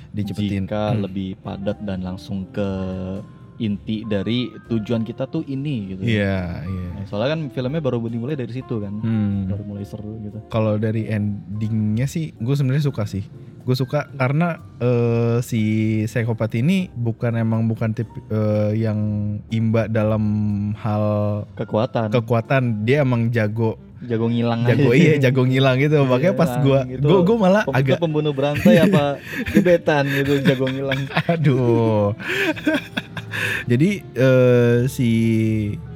dicepetin. 0.10 0.63
jika 0.66 0.92
Hmm. 0.92 1.02
lebih 1.02 1.38
padat 1.38 1.78
dan 1.82 2.02
langsung 2.02 2.46
ke 2.48 2.70
inti 3.58 4.06
dari 4.06 4.54
tujuan 4.68 5.02
kita 5.02 5.26
tuh 5.26 5.42
ini 5.44 5.90
gitu. 5.90 6.02
Iya, 6.04 6.62
iya. 6.62 6.88
Nah, 6.94 7.06
soalnya 7.06 7.34
kan 7.34 7.50
filmnya 7.50 7.80
baru 7.80 7.98
dimulai 8.04 8.38
dari 8.38 8.54
situ 8.54 8.78
kan. 8.78 9.02
Hmm. 9.02 9.50
Baru 9.50 9.66
mulai 9.66 9.82
seru 9.82 10.13
gitu. 10.22 10.38
Kalau 10.48 10.78
dari 10.78 11.10
endingnya 11.10 12.06
sih, 12.06 12.34
gue 12.34 12.54
sebenarnya 12.54 12.86
suka 12.86 13.04
sih. 13.04 13.26
Gue 13.60 13.74
suka 13.74 14.13
karena 14.13 14.62
eh, 14.78 15.42
si 15.42 15.62
psikopat 16.06 16.54
ini 16.56 16.88
bukan 16.88 17.34
emang 17.36 17.66
bukan 17.66 17.92
tipe 17.92 18.13
eh, 18.28 18.78
yang 18.78 19.00
imba 19.50 19.90
dalam 19.90 20.22
hal 20.78 21.04
Kekuatan. 21.54 22.13
kekuatan. 22.13 22.63
Dia 22.84 23.02
emang 23.02 23.28
jago, 23.28 23.82
jago 24.00 24.28
ngilang 24.28 24.62
jago 24.64 24.90
aja. 24.90 24.98
iya, 24.98 25.14
jago 25.20 25.42
ngilang 25.42 25.76
gitu. 25.78 25.98
Makanya 26.02 26.34
pas 26.34 26.52
Ngilang 26.54 26.86
gitu. 26.88 27.08
gue 27.08 27.20
gue 27.24 27.38
malah 27.38 27.64
Pem- 27.64 27.76
agak, 27.76 27.98
pembunuh 27.98 28.32
berantai 28.32 28.78
apa 28.80 29.18
gebetan 29.54 30.06
gitu 30.08 30.42
jago 30.42 30.66
ngilang. 30.66 31.02
aduh. 31.26 32.14
Jadi 33.66 33.90
eh, 34.14 34.78
si 34.88 35.10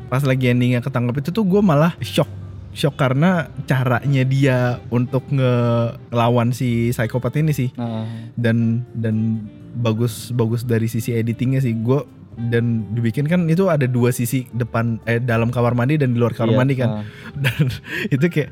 pas 0.08 0.22
lagi 0.22 0.46
endingnya 0.46 0.80
ketangkep 0.80 1.16
itu 1.20 1.30
tuh 1.32 1.46
gue 1.46 1.62
malah 1.62 1.96
shock 2.00 2.28
shock 2.72 2.96
karena 2.96 3.48
caranya 3.64 4.24
dia 4.24 4.58
untuk 4.88 5.24
ngelawan 5.30 6.52
si 6.52 6.92
psikopat 6.92 7.36
ini 7.38 7.52
sih 7.52 7.70
Nah, 7.76 8.08
dan 8.34 8.84
dan 8.94 9.44
bagus 9.74 10.32
bagus 10.32 10.64
dari 10.64 10.88
sisi 10.88 11.12
editingnya 11.12 11.60
sih 11.60 11.72
gue 11.74 12.04
dan 12.34 12.64
dibikin 12.90 13.26
kan 13.26 13.44
itu 13.46 13.68
ada 13.68 13.84
dua 13.84 14.10
sisi 14.10 14.48
depan 14.50 15.00
eh 15.04 15.18
dalam 15.18 15.50
kamar 15.50 15.74
mandi 15.74 15.96
dan 15.96 16.12
di 16.12 16.18
luar 16.18 16.32
kamar 16.32 16.52
iya, 16.52 16.58
mandi 16.58 16.76
kan 16.76 16.90
nah, 16.90 17.04
dan 17.44 17.64
itu 18.08 18.26
kayak 18.26 18.52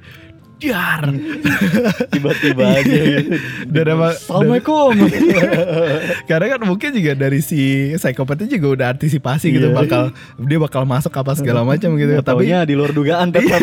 jar 0.59 1.07
tiba-tiba 2.11 2.63
aja 2.75 2.83
gitu. 2.83 3.31
Dan 3.65 3.85
emang- 3.89 4.11
Assalamualaikum. 4.11 4.91
karena 6.29 6.45
kan 6.51 6.61
mungkin 6.67 6.91
juga 6.91 7.15
dari 7.15 7.39
si 7.39 7.59
psikopatnya 7.95 8.51
juga 8.51 8.67
udah 8.75 8.87
antisipasi 8.91 9.55
gitu 9.55 9.71
Iya. 9.71 9.75
bakal 9.77 10.03
dia 10.37 10.59
bakal 10.59 10.83
masuk 10.83 11.15
apa 11.15 11.31
segala 11.33 11.63
macam 11.63 11.95
gitu 11.95 12.11
Nggak 12.11 12.27
tapi 12.27 12.51
di 12.51 12.75
luar 12.75 12.91
dugaan 12.91 13.31
tetap. 13.31 13.55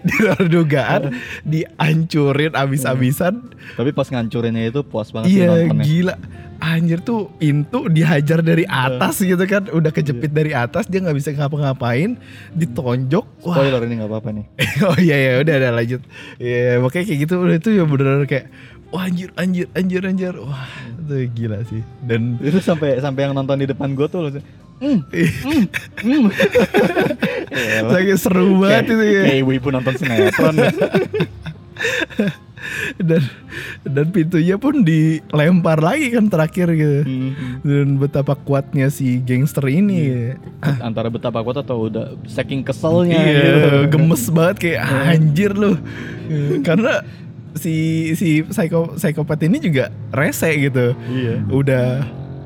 di 0.00 0.14
luar 0.16 0.40
dugaan 0.40 1.02
dihancurin 1.44 2.56
abis-abisan 2.56 3.52
Tapi 3.74 3.90
pas 3.90 4.06
ngancurinnya 4.06 4.68
itu 4.68 4.80
puas 4.80 5.10
banget 5.10 5.32
Iya 5.32 5.46
nontonnya. 5.66 5.82
gila 5.82 6.14
Anjir 6.56 7.00
tuh 7.00 7.28
pintu 7.34 7.84
dihajar 7.86 8.40
dari 8.40 8.62
atas 8.62 9.18
gitu 9.18 9.42
kan 9.42 9.66
Udah 9.68 9.90
kejepit 9.90 10.30
dari 10.30 10.52
atas 10.52 10.86
Dia 10.86 11.02
nggak 11.02 11.16
bisa 11.16 11.28
ngapa-ngapain 11.30 12.14
Ditonjok 12.54 13.26
Wah 13.42 13.56
Spoiler 13.58 13.82
ini 13.84 13.94
nggak 13.98 14.08
apa-apa 14.08 14.30
nih. 14.32 14.46
Oh 14.86 14.96
iya 14.96 15.16
ya 15.16 15.32
udah 15.40 15.54
udah 15.58 15.72
lanjut 15.74 16.00
Iya 16.38 16.78
makanya 16.78 17.04
kayak 17.04 17.20
gitu 17.26 17.34
Udah 17.36 17.56
itu 17.56 17.70
ya 17.72 17.84
bener 17.84 18.24
kayak 18.24 18.46
Wah 18.88 19.02
anjir 19.04 19.28
anjir 19.34 19.66
anjir 19.74 20.00
anjir 20.00 20.34
Wah 20.38 20.64
itu 21.02 21.14
gila 21.34 21.58
sih 21.66 21.82
Dan 22.00 22.38
Itu 22.38 22.62
sampai 22.62 23.02
sampai 23.02 23.26
yang 23.26 23.34
nonton 23.34 23.58
di 23.58 23.66
depan 23.66 23.92
gue 23.92 24.06
tuh 24.06 24.30
"Hmm, 24.76 25.00
hmm, 25.08 25.64
hmm." 26.04 26.24
Iya, 27.48 27.80
lah. 27.80 27.90
Lagi 27.96 28.12
seru 28.20 28.60
banget 28.60 28.92
itu 28.92 29.04
ya 29.08 29.22
Kayak 29.24 29.38
ibu-ibu 29.40 29.68
nonton 29.72 29.94
sinetron. 29.96 30.54
Dan 32.96 33.20
dan 33.84 34.06
pintunya 34.08 34.56
pun 34.56 34.80
dilempar 34.80 35.76
lagi 35.78 36.08
kan 36.08 36.26
terakhir 36.26 36.72
gitu 36.72 37.00
Hmm. 37.04 37.30
Dan 37.60 37.86
betapa 37.96 38.32
kuatnya 38.34 38.88
si 38.88 39.20
gangster 39.20 39.68
ini 39.68 40.32
Antara 40.80 41.06
betapa 41.06 41.40
kuat 41.40 41.60
atau 41.60 41.86
udah 41.86 42.16
saking 42.24 42.64
keselnya 42.64 43.20
Iya, 43.20 43.36
gitu. 43.36 43.68
gemes 43.92 44.24
banget 44.32 44.56
kayak 44.58 44.80
anjir 45.06 45.52
lu. 45.52 45.76
Karena 46.62 47.04
si 47.52 47.72
si 48.12 48.40
psiko 48.42 48.96
psikopat 48.96 49.40
ini 49.44 49.60
juga 49.60 49.88
rese 50.10 50.48
gitu. 50.56 50.96
Iya. 51.06 51.34
Udah 51.46 51.84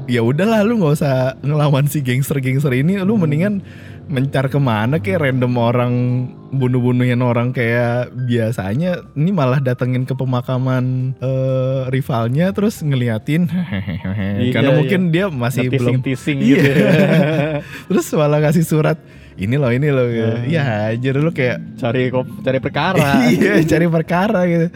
ya 0.06 0.20
udahlah 0.20 0.66
lu 0.66 0.82
nggak 0.82 0.94
usah 0.98 1.38
ngelawan 1.38 1.86
si 1.86 2.02
gangster-gangster 2.02 2.74
ini, 2.74 2.98
lu 2.98 3.14
mendingan 3.14 3.62
mencar 4.10 4.46
ke 4.46 4.58
mana 4.58 4.98
kayak 4.98 5.22
random 5.22 5.54
orang 5.54 5.92
bunuh-bunuhin 6.50 7.22
orang 7.22 7.50
kayak 7.50 8.10
biasanya 8.20 9.06
ini 9.14 9.30
malah 9.30 9.58
datengin 9.58 10.02
ke 10.02 10.12
pemakaman 10.12 11.14
eh, 11.16 11.86
rivalnya 11.88 12.50
terus 12.50 12.82
ngeliatin 12.82 13.46
karena 14.54 14.70
Iya, 14.70 14.76
mungkin 14.76 15.00
dia 15.08 15.30
masih 15.30 15.70
belum 15.70 16.02
Ngetising-tising 16.02 16.38
Iya. 16.40 16.56
gitu. 16.58 16.70
Terus 17.88 18.06
malah 18.12 18.40
kasih 18.40 18.64
surat 18.64 18.98
ini 19.36 19.54
loh 19.54 19.70
ini 19.70 19.88
loh 19.88 20.10
ya 20.44 20.90
aja 20.90 21.08
lu 21.12 21.30
kayak 21.30 21.78
cari 21.78 22.10
kop- 22.10 22.42
cari 22.42 22.58
perkara. 22.58 23.24
iya 23.30 23.62
cari 23.62 23.86
perkara 23.86 24.40
gitu 24.44 24.66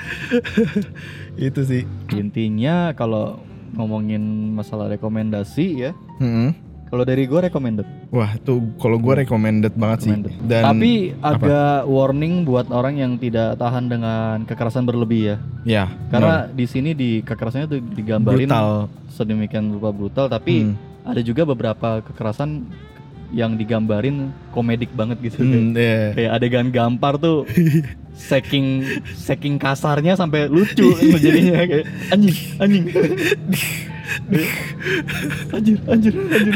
itu 1.34 1.60
sih 1.64 1.82
Intinya 2.14 2.94
kalau 2.94 3.42
ngomongin 3.74 4.22
masalah 4.54 4.86
rekomendasi 4.88 5.66
ya, 5.80 5.90
Mm-mm. 6.16 6.54
Kalau 6.94 7.02
dari 7.02 7.26
gue 7.26 7.40
recommended. 7.42 7.82
wah 8.08 8.38
tuh 8.38 8.62
kalau 8.78 8.96
gue 8.96 9.14
recommended 9.18 9.74
banget 9.74 10.06
recommended. 10.06 10.30
sih 10.30 10.46
dan 10.46 10.62
Tapi 10.70 10.92
agak 11.18 11.84
warning 11.84 12.46
buat 12.46 12.70
orang 12.70 12.94
yang 12.94 13.18
tidak 13.18 13.58
tahan 13.58 13.90
dengan 13.90 14.46
kekerasan 14.46 14.86
berlebih 14.86 15.20
ya. 15.20 15.36
ya 15.66 15.84
Karena 16.06 16.46
di 16.46 16.62
sini 16.64 16.94
di 16.94 17.18
kekerasannya 17.20 17.66
tuh 17.66 17.82
digambarin 17.82 18.46
brutal 18.46 18.68
sedemikian 19.10 19.70
rupa 19.70 19.90
brutal, 19.90 20.26
tapi 20.28 20.62
Hmm. 20.62 20.78
ada 21.02 21.18
juga 21.18 21.42
beberapa 21.42 21.98
kekerasan 22.00 22.62
yang 23.30 23.58
digambarin 23.58 24.30
komedik 24.50 24.94
banget 24.94 25.18
gitu. 25.20 25.42
Hmm, 25.42 25.74
iya. 25.76 26.14
Kayak 26.14 26.30
adegan 26.32 26.68
gampar 26.70 27.18
tuh 27.18 27.42
saking 28.14 28.86
saking 29.12 29.58
kasarnya 29.58 30.14
sampai 30.14 30.46
lucu 30.46 30.94
jadinya 31.18 31.66
kayak 31.66 31.90
anjing 32.08 32.38
anjing 32.62 32.84
anjir 35.54 35.78
anjir 35.88 36.14
anjir. 36.14 36.54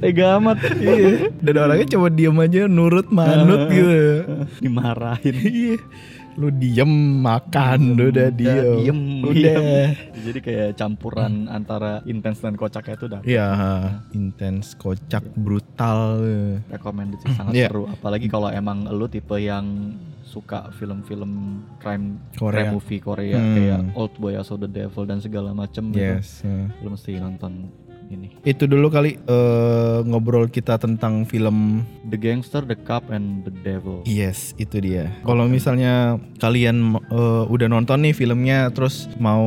Tega 0.00 0.24
amat. 0.40 0.58
Iya. 0.80 1.28
dan 1.44 1.54
orangnya 1.60 1.86
cuma 1.96 2.08
diem 2.08 2.38
aja 2.40 2.60
nurut 2.66 3.08
manut 3.12 3.68
gitu. 3.68 3.94
Dimarahin. 4.62 5.34
Iya. 5.36 5.76
Lu 6.38 6.48
diem 6.48 6.86
makan 7.18 7.80
lu 7.92 8.08
udah 8.08 8.30
diem 8.30 8.78
diem 8.78 9.00
udah 9.20 9.34
diem. 9.34 9.90
jadi 10.22 10.38
kayak 10.38 10.68
campuran 10.74 11.32
antara 11.48 11.98
intens 12.04 12.38
dan 12.38 12.54
kocaknya 12.54 12.94
itu 12.94 13.04
udah 13.06 13.20
Iya, 13.20 13.48
intens, 14.12 14.72
kocak, 14.72 15.26
brutal. 15.34 16.22
recommended 16.68 17.18
sih 17.18 17.34
sangat 17.34 17.52
Iya. 17.52 17.66
seru 17.66 17.84
apalagi 17.86 18.26
kalau 18.26 18.48
emang 18.48 18.86
lu 18.86 19.04
tipe 19.04 19.34
yang 19.36 19.98
suka 20.22 20.70
film-film 20.72 21.32
crime 21.78 22.20
Korea. 22.32 22.52
crime 22.60 22.72
movie 22.72 23.00
Korea 23.00 23.34
Hmm. 23.34 23.54
kayak 23.54 23.80
Old 23.94 24.14
Boy 24.14 24.36
Saw 24.38 24.56
the 24.56 24.68
Devil 24.68 25.04
dan 25.04 25.18
segala 25.18 25.50
macem 25.52 25.90
gitu. 25.90 26.04
Yes. 26.14 26.44
eh. 26.44 26.68
lu 26.78 26.92
mesti 26.92 27.16
nonton 27.16 27.66
ini 28.08 28.28
Itu 28.42 28.64
dulu 28.64 28.88
kali 28.88 29.16
eh, 29.18 29.98
ngobrol 30.02 30.46
kita 30.46 30.76
tentang 30.76 31.22
film 31.22 31.84
The 32.04 32.16
Gangster, 32.16 32.62
The 32.62 32.76
Cop, 32.78 33.08
and 33.08 33.42
The 33.42 33.52
Devil 33.54 34.00
Yes, 34.02 34.56
itu 34.56 34.78
dia. 34.78 35.12
Kalau 35.22 35.44
misalnya 35.44 36.16
kalian 36.38 36.76
eh, 36.98 37.44
udah 37.44 37.68
nonton 37.68 38.00
nih 38.00 38.12
filmnya 38.12 38.68
terus 38.70 39.10
mau 39.18 39.44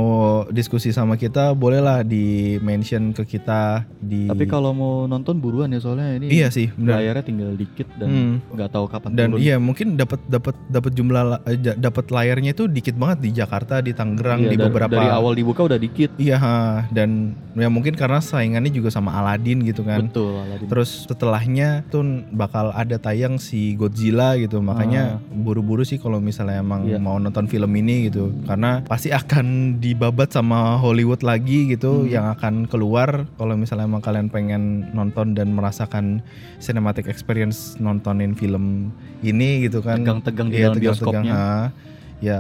diskusi 0.48 0.90
sama 0.90 1.16
kita, 1.16 1.52
bolehlah 1.52 2.04
di 2.04 2.22
mention 2.60 3.12
ke 3.12 3.26
kita 3.28 3.84
di 3.98 4.28
tapi 4.28 4.46
kalau 4.46 4.72
mau 4.72 4.94
nonton 5.06 5.38
buruan 5.38 5.70
ya 5.70 5.80
soalnya 5.80 6.16
ini 6.16 6.30
Iya 6.32 6.48
sih, 6.50 6.70
layarnya 6.72 7.24
tinggal 7.24 7.54
dikit 7.54 7.90
dan 7.96 8.10
Hmm. 8.12 8.36
nggak 8.48 8.70
tahu 8.70 8.86
kapan 8.86 9.10
Dan 9.12 9.28
turun. 9.32 9.40
iya 9.40 9.56
mungkin 9.58 9.96
dapat 9.96 10.20
dapat 10.28 10.54
dapat 10.68 10.92
jumlah 10.92 11.24
la- 11.24 11.44
eh, 11.44 11.58
dapat 11.58 12.06
layarnya 12.08 12.52
itu 12.52 12.68
dikit 12.68 12.94
banget 12.94 13.18
di 13.22 13.30
Jakarta, 13.32 13.80
di 13.80 13.92
Tangerang, 13.92 14.44
Iya, 14.44 14.48
di 14.48 14.56
dari- 14.56 14.66
beberapa 14.68 14.94
dari 14.94 15.10
awal 15.10 15.34
dibuka 15.34 15.62
udah 15.64 15.78
dikit 15.78 16.12
Iya, 16.16 16.38
ha. 16.38 16.86
dan 16.90 17.34
ya 17.54 17.68
mungkin 17.68 17.96
karena 17.96 18.20
saingannya 18.52 18.76
juga 18.76 18.92
sama 18.92 19.16
Aladdin 19.16 19.64
gitu 19.64 19.82
kan. 19.82 20.04
betul 20.04 20.36
Aladdin. 20.36 20.68
Terus 20.68 21.08
setelahnya 21.08 21.88
tuh 21.88 22.04
bakal 22.30 22.76
ada 22.76 23.00
tayang 23.00 23.40
si 23.40 23.74
Godzilla 23.74 24.36
gitu. 24.36 24.60
Makanya 24.60 25.24
buru-buru 25.26 25.82
sih 25.82 25.96
kalau 25.96 26.20
misalnya 26.20 26.60
emang 26.60 26.84
Ah. 26.84 26.90
Iya. 26.92 27.00
mau 27.00 27.16
nonton 27.16 27.48
film 27.48 27.72
ini 27.72 28.12
gitu. 28.12 28.36
Karena 28.44 28.84
pasti 28.84 29.08
akan 29.10 29.80
dibabat 29.80 30.30
sama 30.30 30.76
Hollywood 30.76 31.22
lagi 31.22 31.72
gitu 31.72 32.04
Hmm. 32.04 32.10
yang 32.10 32.26
akan 32.30 32.68
keluar 32.68 33.24
kalau 33.34 33.56
misalnya 33.56 33.88
emang 33.88 34.02
kalian 34.02 34.28
pengen 34.28 34.64
nonton 34.92 35.32
dan 35.32 35.52
merasakan 35.52 36.20
cinematic 36.58 37.08
experience 37.08 37.78
nontonin 37.78 38.36
film 38.36 38.92
ini 39.22 39.64
gitu 39.64 39.80
kan. 39.80 40.04
Tegang-tegang 40.04 40.48
di 40.48 40.56
Iya, 40.58 40.68
dalam 40.68 40.76
tegang-tegang, 40.76 41.24
bioskopnya. 41.24 41.34
ha. 41.34 41.72
Ya 42.20 42.40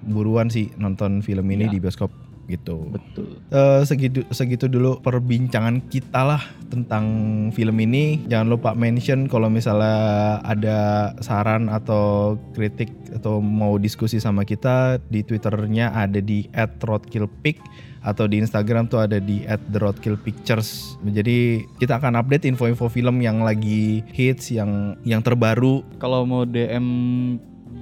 buruan 0.00 0.48
sih 0.48 0.74
nonton 0.74 1.20
film 1.20 1.46
ini 1.46 1.64
Iya. 1.64 1.72
di 1.72 1.78
bioskop. 1.78 2.10
Gitu. 2.48 2.88
Betul. 2.88 3.38
Eh, 3.52 3.80
segitu 3.84 4.24
segitu 4.32 4.66
dulu 4.66 4.98
perbincangan 5.04 5.84
kita 5.92 6.24
lah 6.24 6.42
tentang 6.72 7.04
film 7.52 7.76
ini. 7.84 8.24
Jangan 8.26 8.48
lupa 8.48 8.72
mention 8.72 9.28
kalau 9.28 9.52
misalnya 9.52 10.40
ada 10.42 11.12
saran 11.20 11.68
atau 11.68 12.36
kritik 12.56 12.90
atau 13.12 13.38
mau 13.44 13.76
diskusi 13.76 14.18
sama 14.18 14.48
kita 14.48 14.98
di 15.12 15.20
twitternya 15.22 15.92
ada 15.92 16.18
di 16.18 16.48
@roadkillpic 16.80 17.60
atau 18.02 18.24
di 18.30 18.40
Instagram 18.40 18.86
tuh 18.88 19.04
ada 19.04 19.18
di 19.18 19.44
@theroadkillpictures. 19.44 20.98
Jadi 21.04 21.66
kita 21.76 21.98
akan 21.98 22.16
update 22.22 22.46
info-info 22.46 22.88
film 22.88 23.20
yang 23.20 23.42
lagi 23.42 24.00
hits, 24.14 24.54
yang 24.54 24.96
yang 25.02 25.20
terbaru. 25.20 25.82
Kalau 25.98 26.24
mau 26.24 26.48
DM 26.48 26.86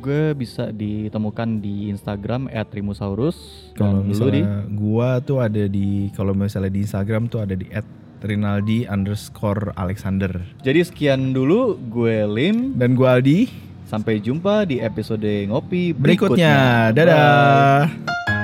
gue 0.00 0.36
bisa 0.36 0.70
ditemukan 0.70 1.60
di 1.60 1.90
Instagram 1.90 2.48
@rimusaurus. 2.48 3.70
Kalau 3.74 4.00
lu 4.00 4.06
di 4.06 4.08
misalnya 4.14 4.64
gua 4.70 5.18
tuh 5.20 5.42
ada 5.42 5.64
di 5.66 6.12
kalau 6.14 6.32
misalnya 6.32 6.72
di 6.72 6.80
Instagram 6.84 7.28
tuh 7.28 7.42
ada 7.42 7.54
di 7.56 7.66
@rinaldi 8.22 8.88
underscore 8.88 9.74
Alexander. 9.76 10.30
Jadi 10.64 10.80
sekian 10.86 11.32
dulu 11.36 11.76
gue 11.90 12.24
Lim. 12.24 12.76
Dan 12.76 12.96
gua 12.96 13.18
Aldi. 13.18 13.48
Sampai 13.86 14.18
jumpa 14.18 14.66
di 14.66 14.82
episode 14.82 15.46
ngopi 15.46 15.94
Berikutnya, 15.94 16.90
berikutnya. 16.90 16.96
dadah. 16.96 17.86
Bye. 17.86 18.35